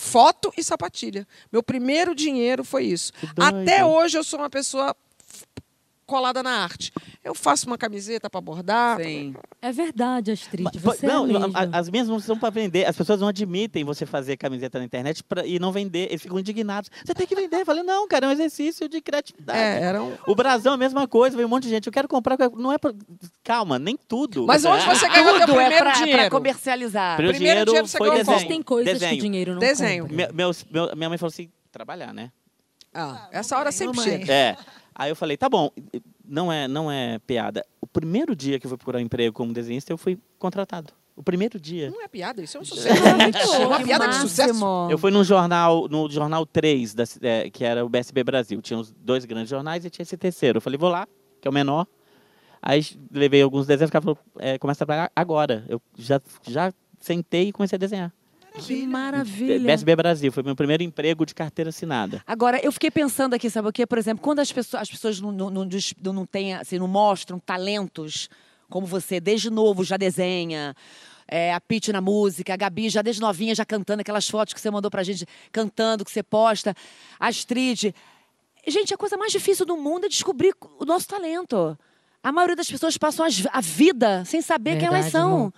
[0.00, 1.26] Foto e sapatilha.
[1.52, 3.12] Meu primeiro dinheiro foi isso.
[3.36, 4.96] Até hoje eu sou uma pessoa
[6.08, 6.90] colada na arte.
[7.22, 8.96] Eu faço uma camiseta para bordar.
[9.00, 9.34] Sim.
[9.60, 10.64] É verdade, Astrid.
[10.64, 12.86] Mas, Você não, é a- as minhas não são para vender.
[12.86, 16.08] As pessoas não admitem você fazer camiseta na internet pra, e não vender.
[16.08, 16.90] Eles ficam indignados.
[17.04, 17.60] Você tem que vender.
[17.60, 19.58] Eu falei, não, cara, é um exercício de criatividade.
[19.58, 20.16] É, era um...
[20.26, 21.86] O Brasil é a mesma coisa, veio um monte de gente.
[21.86, 22.38] Eu quero comprar.
[22.56, 22.92] Não é pra...
[23.44, 24.46] Calma, nem tudo.
[24.46, 26.30] Mas onde você ganhou Tudo é primeiro pra, pra dinheiro?
[26.30, 27.16] comercializar.
[27.16, 28.36] Primeiro primeiro dinheiro dinheiro você foi ganhou desenho.
[28.38, 29.18] Existem coisas que desenho.
[29.18, 30.08] o dinheiro não Desenho.
[30.08, 30.16] compra.
[30.28, 32.30] Me- meus- meu- minha mãe falou assim, trabalhar, né?
[32.94, 34.32] Ah, essa hora sempre chega.
[34.32, 34.56] É.
[34.98, 35.70] Aí eu falei, tá bom,
[36.28, 37.64] não é, não é piada.
[37.80, 40.92] O primeiro dia que eu fui procurar um emprego como desenhista, eu fui contratado.
[41.14, 41.88] O primeiro dia.
[41.88, 43.00] Não é piada, isso é um sucesso.
[43.02, 44.64] Maravilhoso, É uma piada de sucesso.
[44.90, 48.60] Eu fui no jornal, no jornal 3, da, é, que era o BSB Brasil.
[48.60, 50.58] Tinha os dois grandes jornais e tinha esse terceiro.
[50.58, 51.06] Eu falei, vou lá,
[51.40, 51.86] que é o menor.
[52.60, 55.64] Aí levei alguns desenhos, o cara falou, é, começa a trabalhar agora.
[55.68, 58.12] Eu já, já sentei e comecei a desenhar.
[58.54, 59.60] Que maravilha.
[59.66, 62.22] BSB Brasil, foi meu primeiro emprego de carteira assinada.
[62.26, 63.86] Agora, eu fiquei pensando aqui, sabe o quê?
[63.86, 65.68] Por exemplo, quando as pessoas, as pessoas não, não, não,
[66.12, 68.28] não, têm, assim, não mostram talentos
[68.68, 70.74] como você, desde novo já desenha,
[71.26, 74.60] é, a Pete na música, a Gabi já desde novinha já cantando, aquelas fotos que
[74.60, 76.74] você mandou pra gente cantando, que você posta,
[77.18, 77.94] a Astrid.
[78.66, 81.78] Gente, a coisa mais difícil do mundo é descobrir o nosso talento.
[82.22, 85.34] A maioria das pessoas passam as- a vida sem saber quem elas Verdade, são.
[85.36, 85.52] amor.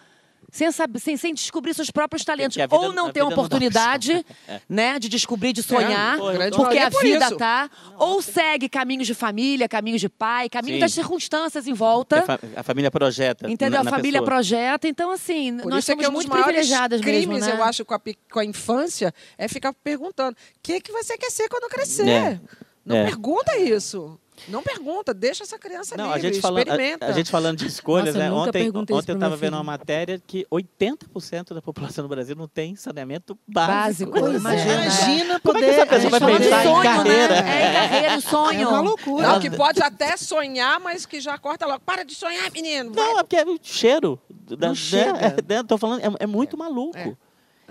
[0.52, 2.56] Sem, saber, sem, sem descobrir seus próprios talentos.
[2.56, 4.24] Vida- Ou não dá oportunidade
[4.68, 7.36] né, de descobrir, de sonhar, pô, grande porque a é por vida isso.
[7.36, 7.70] tá.
[7.98, 10.80] Ou segue caminhos de família, caminhos de pai, caminho Sim.
[10.80, 12.22] das circunstâncias em A, volta.
[12.22, 13.50] fa- a família projeta.
[13.50, 13.82] Entendeu?
[13.84, 14.26] na- a família pessoa.
[14.36, 14.88] projeta.
[14.88, 17.56] Então, assim, Por nós é somos é um muito privilegiadas crimes, mesmo, né?
[17.58, 21.30] eu acho, com a, com a infância, é ficar perguntando: o que, que você quer
[21.30, 22.08] ser quando crescer?
[22.08, 22.40] É.
[22.84, 23.04] Não É.
[23.04, 24.18] pergunta isso.
[24.48, 27.06] Não pergunta, deixa essa criança Não, a livre, gente, falando, experimenta.
[27.06, 28.32] a, a gente falando de escolhas, Nossa, né?
[28.32, 32.74] Ontem, ontem eu estava vendo uma matéria que 80% da população do Brasil não tem
[32.76, 34.10] saneamento básico.
[34.12, 34.74] Básico, imagina.
[34.84, 37.42] Imagina Como é que essa pessoa a vai pensar em sonho, carreira?
[37.42, 37.64] né?
[37.64, 38.60] É, em carreira, em sonho.
[38.62, 39.28] É uma loucura.
[39.28, 41.80] Não, que pode até sonhar, mas que já corta logo.
[41.80, 42.92] Para de sonhar, menino.
[42.92, 43.04] vai.
[43.04, 44.20] Não, é porque é o cheiro.
[44.30, 44.74] Da, Não né?
[44.74, 45.18] chega.
[45.18, 45.78] É, né?
[45.78, 47.16] Falando, é, é muito maluco.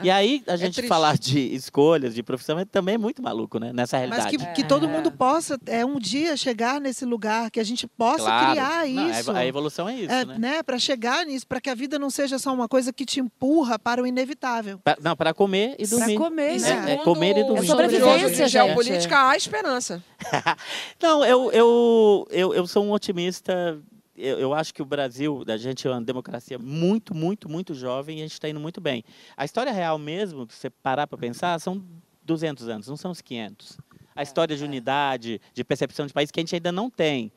[0.01, 0.05] É.
[0.05, 0.87] E aí, a gente triste.
[0.89, 3.71] falar de escolhas, de profissão, é também é muito maluco, né?
[3.73, 4.37] Nessa Mas realidade.
[4.37, 8.23] que, que todo mundo possa, é um dia, chegar nesse lugar, que a gente possa
[8.23, 8.51] Claro.
[8.51, 9.31] criar isso.
[9.31, 10.37] a evolução é isso, É, né?
[10.37, 10.63] né?
[10.63, 13.77] Para chegar nisso, para que a vida não seja só uma coisa que te empurra
[13.77, 14.79] para o inevitável.
[14.79, 16.15] Pra- não, para comer e dormir.
[16.15, 16.85] comer, E né?
[16.87, 17.63] É, é comer e dormir.
[17.63, 18.49] É sobrevivência, gente.
[18.51, 20.03] geopolítica, há esperança.
[21.01, 23.79] Não, eu, eu, eu, eu sou um otimista.
[24.19, 28.17] Eu, eu acho que o Brasil, a gente é uma democracia muito, muito, muito jovem
[28.17, 29.03] e a gente está indo muito bem.
[29.37, 31.81] A história real mesmo, se você parar para pensar, são
[32.23, 33.77] 200 anos, não são os 500.
[34.13, 37.31] A história de unidade, de percepção de país que a gente ainda não tem.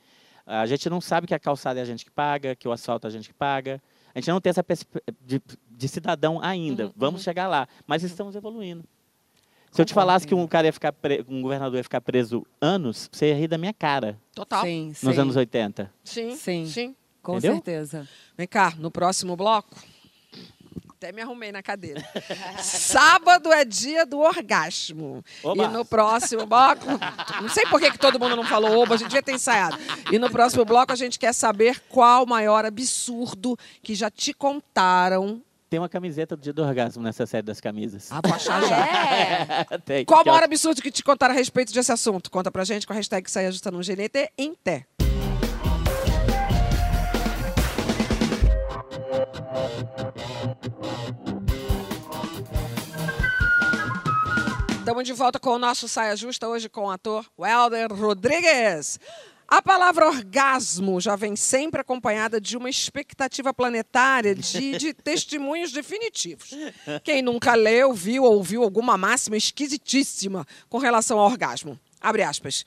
[0.44, 3.06] A gente não sabe que a calçada é a gente que paga, que o asfalto
[3.06, 3.80] é a gente que paga.
[4.12, 6.92] A gente não tem essa perspectiva de, de cidadão ainda.
[6.96, 8.84] Vamos chegar lá, mas estamos evoluindo.
[9.72, 12.46] Se eu te falasse que um cara ia ficar pre- um governador ia ficar preso
[12.60, 14.62] anos, você ia rir da minha cara Total.
[14.62, 15.06] Sim, sim.
[15.06, 15.90] nos anos 80.
[16.04, 16.66] Sim, Sim.
[16.66, 16.96] sim.
[17.22, 17.54] Com Entendeu?
[17.54, 18.08] certeza.
[18.36, 19.76] Vem cá, no próximo bloco.
[20.90, 22.00] Até me arrumei na cadeira.
[22.62, 25.24] Sábado é dia do orgasmo.
[25.42, 25.64] Oba.
[25.64, 26.86] E no próximo bloco.
[27.40, 29.76] Não sei por que, que todo mundo não falou oba, a gente devia ter ensaiado.
[30.12, 34.32] E no próximo bloco a gente quer saber qual o maior absurdo que já te
[34.32, 35.42] contaram.
[35.72, 38.12] Tem uma camiseta do dia do orgasmo nessa série das camisas.
[38.12, 38.86] Ah, vou achar já.
[38.86, 39.64] É.
[39.82, 40.04] Tem.
[40.04, 42.30] Qual o maior absurdo que te contaram a respeito desse assunto?
[42.30, 44.84] Conta pra gente com a hashtag Saia Justa no GNT em Té.
[54.78, 59.00] Estamos de volta com o nosso Saia Justa, hoje com o ator Welder Rodrigues.
[59.52, 66.52] A palavra orgasmo já vem sempre acompanhada de uma expectativa planetária de, de testemunhos definitivos.
[67.04, 71.78] Quem nunca leu, viu ou ouviu alguma máxima esquisitíssima com relação ao orgasmo?
[72.00, 72.64] Abre aspas.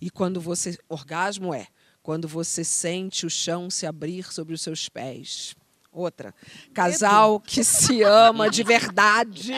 [0.00, 0.78] E quando você.
[0.88, 1.66] Orgasmo é
[2.02, 5.54] quando você sente o chão se abrir sobre os seus pés.
[5.92, 6.34] Outra.
[6.72, 9.52] Casal que se ama de verdade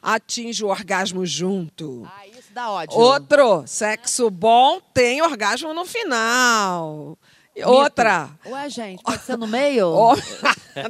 [0.00, 2.08] atinge o orgasmo junto.
[2.08, 2.96] Ah, isso dá ódio.
[2.96, 7.18] Outro, sexo bom tem orgasmo no final.
[7.54, 9.92] E Outra, Ué, gente, pode ser no meio?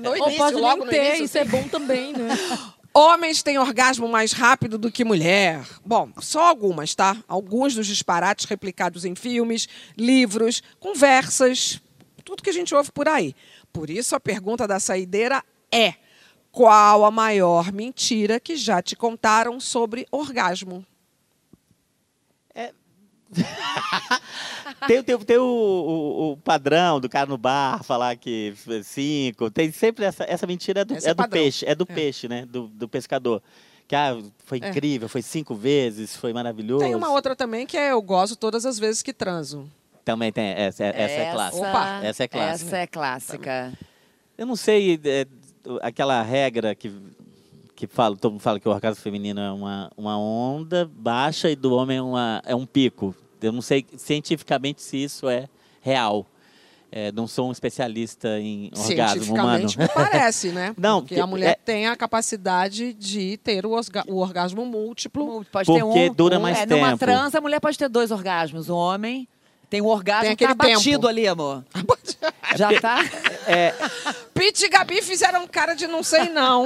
[0.01, 2.29] No Ou início, pode logo nem no ter, início, isso é bom também, né?
[2.95, 5.62] Homens têm orgasmo mais rápido do que mulher.
[5.85, 7.19] Bom, só algumas, tá?
[7.29, 11.83] Alguns dos disparates replicados em filmes, livros, conversas,
[12.25, 13.37] tudo que a gente ouve por aí.
[13.71, 15.95] Por isso a pergunta da saideira é:
[16.51, 20.87] Qual a maior mentira que já te contaram sobre orgasmo?
[24.87, 29.51] Tem, tem, tem o, o- o padrão do cara no bar falar que foi cinco.
[29.51, 31.95] Tem sempre essa, essa mentira é do, é é do peixe, é do É.
[31.95, 32.45] peixe, né?
[32.47, 33.43] Do, do pescador.
[33.89, 34.68] Que ah, foi É.
[34.68, 36.85] incrível, foi cinco vezes, foi maravilhoso.
[36.85, 39.66] Tem uma outra também que é eu gozo todas as vezes que transo.
[40.05, 41.68] Também tem, essa, essa é clássica.
[41.68, 42.66] Opa, essa é clássica.
[42.66, 43.72] Essa é clássica.
[44.37, 45.26] Eu não sei, é,
[45.80, 46.93] aquela regra que,
[47.74, 51.57] que fala, todo mundo fala que o orgasmo feminino é uma, uma onda baixa e
[51.57, 53.14] do homem é, uma, é um pico.
[53.45, 55.49] Eu não sei cientificamente se isso é
[55.80, 56.26] real.
[56.97, 59.66] É, não sou um especialista em orgasmo humano.
[59.92, 60.72] Parece, né?
[60.78, 64.64] Não, Porque porque a mulher é- tem a capacidade de ter o, osga- o orgasmo
[64.64, 65.45] múltiplo.
[65.51, 68.12] Pode ter Porque um, dura um- mais é, Numa transa, a mulher pode ter dois
[68.12, 68.68] orgasmos.
[68.68, 69.26] O homem
[69.71, 71.65] tem um orgasmo Tem que tá batido ali, amor.
[72.57, 72.99] Já tá?
[73.47, 73.75] É,
[74.33, 76.65] Pete e Gabi fizeram cara de não sei não.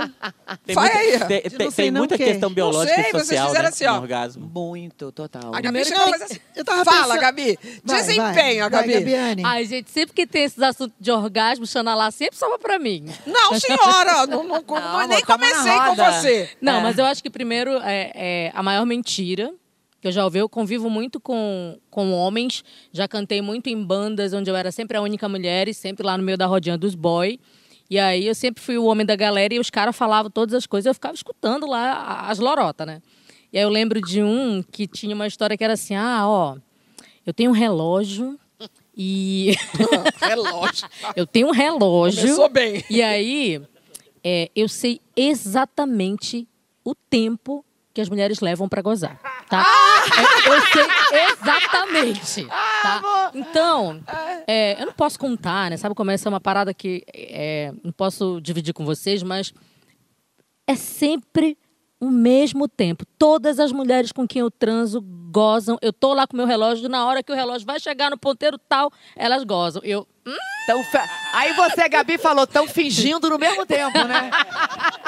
[0.67, 1.29] tem Vai muita, aí.
[1.29, 2.25] tem- De tem- não sei tem não muita o quê?
[2.25, 3.97] questão biológica sei, e vocês social fizeram né, assim, no ó.
[4.01, 4.51] orgasmo.
[4.55, 5.55] Muito, total.
[5.55, 6.39] A Gabi chegou assim.
[6.57, 7.59] eu tava Fala, pensando- Gabi.
[7.85, 8.93] Vai, Desempenho, vai, Gabi.
[8.93, 9.43] Vai, Gabiane.
[9.45, 13.07] Ai, gente, sempre que tem esses assuntos de orgasmo, Xana lá sempre sobra pra mim.
[13.27, 14.27] Não, senhora.
[14.27, 16.13] não, não, não, amor, nem tamo na comecei com roda.
[16.13, 16.51] você.
[16.61, 16.83] Não, É.
[16.83, 19.53] mas eu acho que primeiro é, é a maior mentira
[20.01, 20.39] que eu já ouvi.
[20.39, 24.97] Eu convivo muito com, com homens, já cantei muito em bandas onde eu era sempre
[24.97, 27.39] a única mulher e sempre lá no meio da rodinha dos boy.
[27.91, 30.67] E aí eu sempre fui o homem da galera e os caras falavam todas as
[30.67, 33.03] coisas, eu ficava escutando lá as lorotas, né?
[33.53, 36.57] E aí eu lembro de um que tinha uma história que era assim: ah, ó,
[37.27, 38.39] eu tenho um relógio
[38.97, 39.55] e.
[40.21, 40.89] Relógio.
[41.15, 42.23] eu tenho um relógio.
[42.23, 42.85] Começou bem.
[42.91, 43.63] E aí,
[44.25, 46.47] é, eu sei exatamente
[46.85, 47.65] o tempo
[47.99, 49.19] que as mulheres levam pra gozar,
[49.51, 49.67] tá?
[50.17, 53.33] É, eu sei exatamente, tá?
[53.35, 54.01] Então,
[54.47, 55.77] é, eu não posso contar, né?
[55.77, 56.15] Sabe como é?
[56.15, 59.53] Essa é uma parada que é, não posso dividir com vocês, mas
[60.65, 61.59] é sempre
[61.99, 63.05] o mesmo tempo.
[63.19, 65.01] Todas as mulheres com quem eu transo
[65.33, 65.77] gozam.
[65.83, 68.57] Eu tô lá com meu relógio, na hora que o relógio vai chegar no ponteiro
[68.69, 69.83] tal, elas gozam.
[69.85, 70.07] Eu,
[70.66, 71.01] Tão fe-
[71.33, 74.31] Aí você, Gabi, falou, tão fingindo no mesmo tempo, né?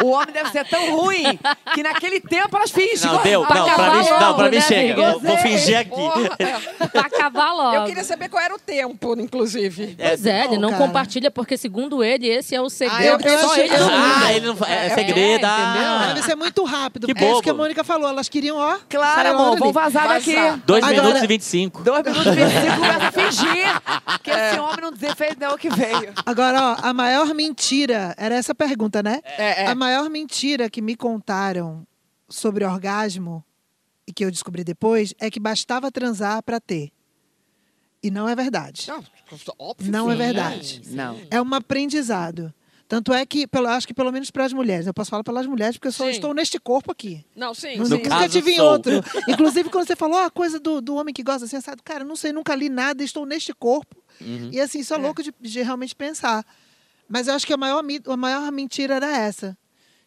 [0.02, 1.38] O homem deve ser tão ruim
[1.74, 3.10] que naquele tempo elas fingem.
[3.10, 3.44] Não, deu.
[3.44, 5.02] Pra Não, pra mim, não, pra mim né, chega.
[5.02, 5.90] Eu vou fingir aqui.
[5.90, 6.30] Porra.
[6.90, 7.76] pra acabar logo.
[7.76, 9.96] Eu queria saber qual era o tempo, inclusive.
[9.98, 13.18] Pois é, ele Não, não compartilha, porque segundo ele, esse é o Ah, segredo eu-
[13.18, 13.74] que eu só ele.
[13.74, 15.44] Ah, ele não fa- é, segredo.
[15.44, 16.04] ah.
[16.14, 17.06] Deve ser muito rápido.
[17.06, 18.08] Que é isso que a Mônica falou.
[18.08, 18.78] Elas queriam, ó.
[18.88, 19.72] Claro, amor, ali.
[19.72, 20.34] vazar daqui.
[20.34, 20.58] Vazar.
[20.64, 21.82] Dois Agora- minutos e 25.
[21.82, 23.82] Dois minutos e 25 começa a fingir
[24.22, 26.12] que esse homem não dizer fez não o que veio.
[26.24, 29.20] Agora, ó, a maior mentira, era essa a pergunta, né?
[29.24, 29.66] É, é.
[29.66, 31.86] A maior mentira que me contaram
[32.28, 33.44] sobre orgasmo
[34.06, 36.92] e que eu descobri depois é que bastava transar para ter.
[38.02, 38.86] E não é verdade.
[38.88, 39.04] Não,
[39.58, 40.82] óbvio Não é verdade.
[40.86, 41.20] Não.
[41.30, 42.52] É um aprendizado.
[42.90, 45.46] Tanto é que, pelo, acho que pelo menos para as mulheres, eu posso falar pelas
[45.46, 46.10] mulheres porque eu só Sim.
[46.10, 47.24] estou neste corpo aqui.
[47.36, 47.92] Não, sim, Não, sim.
[47.92, 48.66] nunca caso, tive em sou.
[48.68, 48.92] outro.
[49.30, 52.02] Inclusive, quando você falou "Ah, a coisa do, do homem que gosta assim, assado, cara,
[52.02, 54.02] não sei, nunca li nada, estou neste corpo.
[54.20, 54.48] Uhum.
[54.50, 56.44] E assim, sou louco de, de realmente pensar.
[57.08, 59.56] Mas eu acho que a maior, a maior mentira era essa.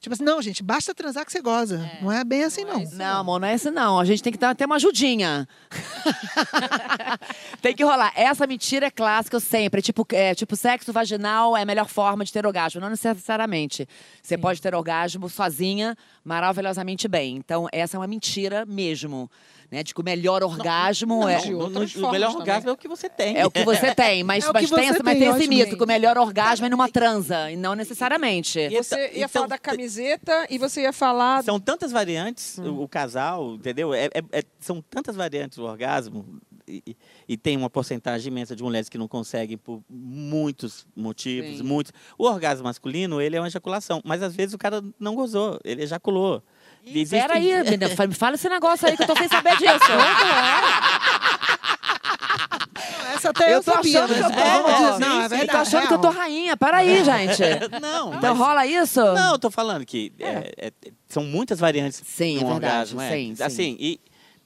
[0.03, 1.89] Tipo assim, não, gente, basta transar que você goza.
[2.01, 2.83] não é bem assim, não.
[2.91, 3.97] Não, amor, não é isso não.
[3.97, 5.47] A gente tem que dar até uma ajudinha.
[7.61, 8.11] tem que rolar.
[8.13, 9.81] Essa mentira é clássica sempre.
[9.81, 12.81] Tipo, é, tipo, sexo vaginal é a melhor forma de ter orgasmo.
[12.81, 13.87] Não necessariamente.
[14.21, 17.37] Você pode ter orgasmo sozinha, maravilhosamente bem.
[17.37, 19.31] Então, essa é uma mentira mesmo.
[19.73, 19.81] Né?
[19.81, 21.37] De que o melhor orgasmo é...
[21.37, 22.39] de No- no- outras o melhor também.
[22.41, 23.35] orgasmo é o que você tem.
[23.37, 25.35] É o que você tem, mas, É o mas, tem, você essa- mas tem, tem
[25.37, 28.69] esse mito que o melhor orgasmo é numa transa, e não necessariamente.
[28.69, 31.43] Você ia Então- falar da camiseta e você ia falar.
[31.43, 32.69] São tantas variantes, Hum.
[32.79, 33.93] o, o casal, entendeu?
[33.95, 36.95] É, é- é- são tantas variantes do orgasmo e, e-
[37.29, 41.63] e tem uma porcentagem imensa de mulheres que não conseguem por muitos motivos, Sim.
[41.63, 41.91] muitos.
[42.17, 45.81] O orgasmo masculino, ele é uma ejaculação, mas às vezes o cara não gozou, ele
[45.83, 46.43] ejaculou.
[46.85, 49.73] Existem- Peraí, menina, fa- me fala esse negócio aí que eu tô sem saber disso.
[53.15, 54.03] Essa até eu, eu tô sabia.
[54.03, 54.93] achando que mas eu tô.
[54.93, 55.51] dizer- não, é eu verdade.
[55.51, 56.57] tô achando que eu tô rainha.
[56.57, 57.41] Peraí, gente.
[57.81, 58.99] Não, Então mas- rola isso?
[58.99, 60.71] Não, eu tô falando que é, é,
[61.07, 63.01] são muitas variantes Sim, no é verdade, orgasmo.
[63.01, 63.09] é.
[63.11, 63.43] sim, sim.
[63.43, 63.99] Assim, e,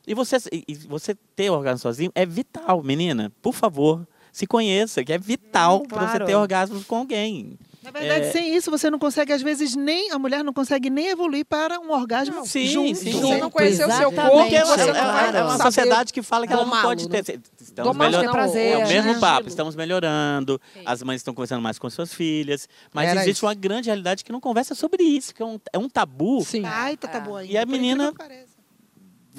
[0.05, 3.31] e, você, e você ter orgasmo sozinho é vital, menina.
[3.41, 6.25] Por favor, se conheça, que é vital para você claro.
[6.25, 7.57] ter orgasmo com alguém.
[7.87, 8.31] Na verdade, É.
[8.31, 10.11] sem isso, você não consegue, às vezes, nem.
[10.11, 12.95] A mulher não consegue nem evoluir para um orgasmo Sim, junto.
[12.99, 13.13] sim.
[13.13, 14.93] Se você não conhecer o seu corpo, Porque é você é
[15.31, 17.23] não uma- é sociedade que fala que ela não pode né?
[17.23, 17.39] ter.
[17.61, 19.19] Estamos Domar melhor- ter prazer, É o mesmo né?
[19.19, 23.45] papo, estamos melhorando, as mães estão conversando mais com suas filhas, mas Era existe isso.
[23.45, 26.43] uma grande realidade que não conversa sobre isso, que é um, é um tabu.
[26.43, 26.63] Sim.
[26.65, 27.51] Ai, tá, tá boa aí.
[27.51, 28.13] E a menina-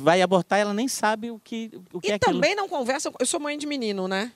[0.00, 2.34] Vai abortar, ela nem sabe o que, o que E é aquilo.
[2.34, 3.12] também não conversam.
[3.18, 4.30] Eu sou mãe de menino, né?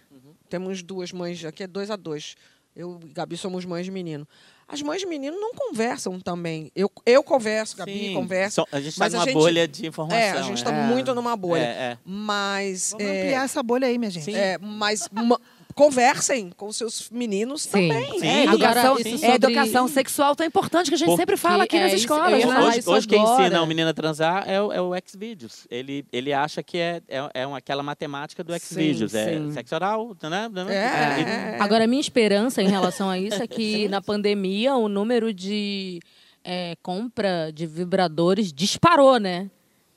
[0.48, 2.34] Temos duas mães, aqui é dois a dois.
[2.74, 4.26] Eu e Gabi somos mães de menino.
[4.66, 6.70] As mães de menino não conversam também.
[6.74, 8.14] Eu, eu converso, Gabi Sim.
[8.14, 8.62] conversa.
[8.62, 10.18] Só- a gente está mas a numa gente- bolha de informação.
[10.18, 10.86] É, a gente está é.
[10.86, 11.60] muito numa bolha.
[11.60, 11.98] É, é.
[12.04, 12.92] Mas.
[12.92, 14.24] Vamos é, ampliar essa bolha aí, minha gente.
[14.24, 14.34] Sim.
[14.34, 15.38] é, mas ma-
[15.72, 17.70] conversem com seus meninos Sim.
[17.88, 18.20] também.
[18.20, 18.26] Sim.
[18.26, 21.36] É, educação, Agora, isso é sobre- educação sexual tão importante que a gente Porque sempre
[21.36, 22.60] fala aqui é nas isso, escolas, eu ia né?
[22.60, 25.66] Hoje, isso hoje quem ensina o menino a transar é o, é o Xvideos.
[25.70, 29.14] Ele, ele acha que é, é, é uma- aquela matemática do Xvideos.
[29.14, 29.52] É sim.
[29.52, 30.50] sexo oral, né?
[30.68, 31.62] É, E- é, é.
[31.62, 36.00] Agora, a minha esperança em relação a isso é que na pandemia o número de
[36.44, 39.48] é, compra de vibradores disparou, né?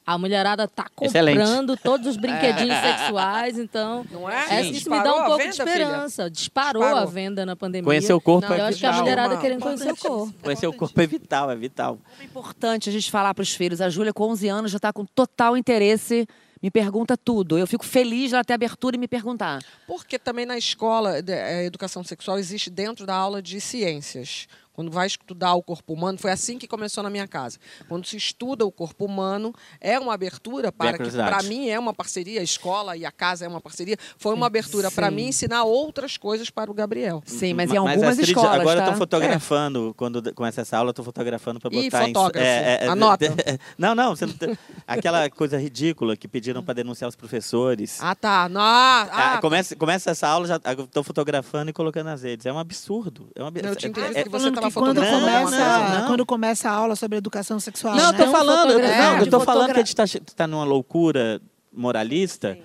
[0.08, 1.40] A mulherada tá Excelente.
[1.40, 4.06] comprando todos os brinquedinhos sexuais, então.
[4.12, 4.60] Não é?
[4.60, 4.70] é, Sim.
[4.72, 5.64] isso me dá um pouco de venda, filha?
[5.72, 6.30] esperança.
[6.30, 7.04] Disparou, Disparou.
[7.04, 7.86] a venda na pandemia.
[7.86, 9.04] Conhecer o corpo Não, é Eu acho que a vital.
[9.04, 10.34] mulherada Uma- querendo conhecer o corpo.
[10.44, 11.98] Conhecer o corpo é vital, é vital.
[12.20, 13.82] É importante a gente falar para os filhos.
[13.82, 16.28] A Júlia, com 11 anos, já está com total interesse,
[16.62, 17.58] me pergunta tudo.
[17.58, 19.64] Eu fico feliz de ela ter abertura e me perguntar.
[19.88, 24.48] Porque também na escola, de- a educação sexual existe dentro da aula de ciências.
[24.76, 27.58] Quando vai estudar o corpo humano, foi assim que começou na minha casa.
[27.88, 31.94] Quando se estuda o corpo humano, é uma abertura para que, para mim, é uma
[31.94, 33.96] parceria, a escola e a casa é uma parceria.
[34.18, 37.24] Foi uma abertura para mim ensinar outras coisas para o Gabriel.
[37.26, 38.88] Sim, mas em Ma- algumas Astrid, escolas, Agora tá?
[38.88, 42.46] eu tô fotografando, quando começa essa aula, eu tô fotografando para botar fotógrafo.
[42.48, 42.88] em...
[42.90, 43.26] Anota.
[43.78, 47.98] não, não, você não tem- aquela coisa ridícula que pediram para denunciar os professores.
[48.02, 48.50] Ah, tá.
[48.50, 52.46] Não, ah, Ah, começa, começa essa aula, já estou fotografando e colocando nas redes.
[52.46, 53.30] É um absurdo.
[53.36, 53.70] É um absurdo.
[53.70, 56.08] Eu tinha entendido É- que você Falando quando começa, Não, não.
[56.08, 57.96] quando começa a aula sobre educação sexual.
[57.96, 58.18] Não, eu né?
[58.18, 60.64] tô Não, falando, eu, não, eu tô falando fotogra- que a gente tá, tá numa
[60.64, 61.42] loucura
[61.74, 62.58] moralista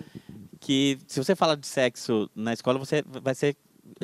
[0.60, 3.56] que se você fala de sexo na escola, você vai ser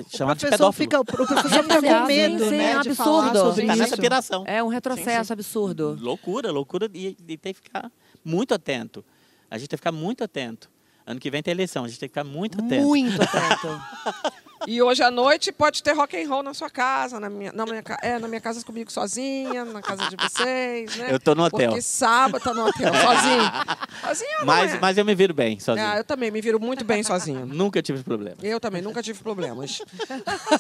[0.09, 0.73] chamado de professor pedófilo.
[0.73, 3.49] fica, o professor fica Sim, com medo, sim, né, é um de falar absurdo.
[3.51, 3.83] sobre Tá isso.
[3.83, 4.45] nessa piração.
[4.47, 5.97] É um retrocesso absurdo.
[6.01, 7.91] Loucura, loucura e, e tem que ficar
[8.25, 9.05] muito atento.
[9.51, 10.69] A gente tem que ficar muito atento.
[11.07, 12.83] Ano que vem tem eleição, a gente tem que ficar muito atento.
[12.85, 13.83] Muito atento.
[14.67, 17.65] E hoje à noite pode ter rock and roll na sua casa, na minha, na
[17.65, 21.09] minha, é, na minha casa comigo sozinha, na casa de vocês, né?
[21.11, 21.69] Eu tô no hotel.
[21.71, 23.77] Porque sábado tá no hotel, sozinho.
[24.07, 24.79] Sozinho não Mas, é.
[24.79, 25.87] mas eu me viro bem sozinho.
[25.87, 27.47] Ah, eu também me viro muito bem sozinho.
[27.47, 28.37] Nunca tive problema.
[28.43, 29.81] Eu também, nunca tive problemas.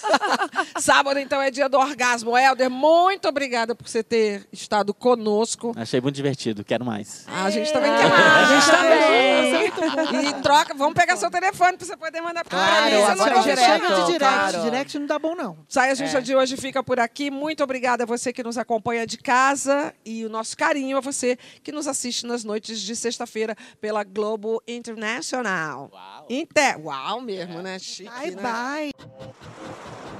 [0.80, 2.36] Sábado, então, é dia do orgasmo.
[2.36, 5.72] Helder, muito obrigada por você ter estado conosco.
[5.76, 7.24] Achei muito divertido, quero mais.
[7.28, 8.50] Ah, a gente também quer mais.
[8.50, 10.28] A gente também.
[10.28, 13.34] E troca, vamos pegar seu telefone para você poder mandar para Claro, Você não agora
[13.34, 14.50] convidou, direto, Chega de direct.
[14.50, 14.62] claro.
[14.62, 15.58] Direct não dá bom, não.
[15.68, 17.30] Saia Justa de hoje fica por aqui.
[17.30, 21.38] Muito obrigada a você que nos acompanha de casa e o nosso carinho a você
[21.62, 25.90] que nos assiste nas noites de sexta-feira pela Globo Internacional.
[25.92, 26.26] Uau!
[26.28, 26.80] Inter...
[26.80, 27.78] Uau mesmo, né?
[27.78, 28.42] Chique, Bye, né?
[28.42, 30.15] bye.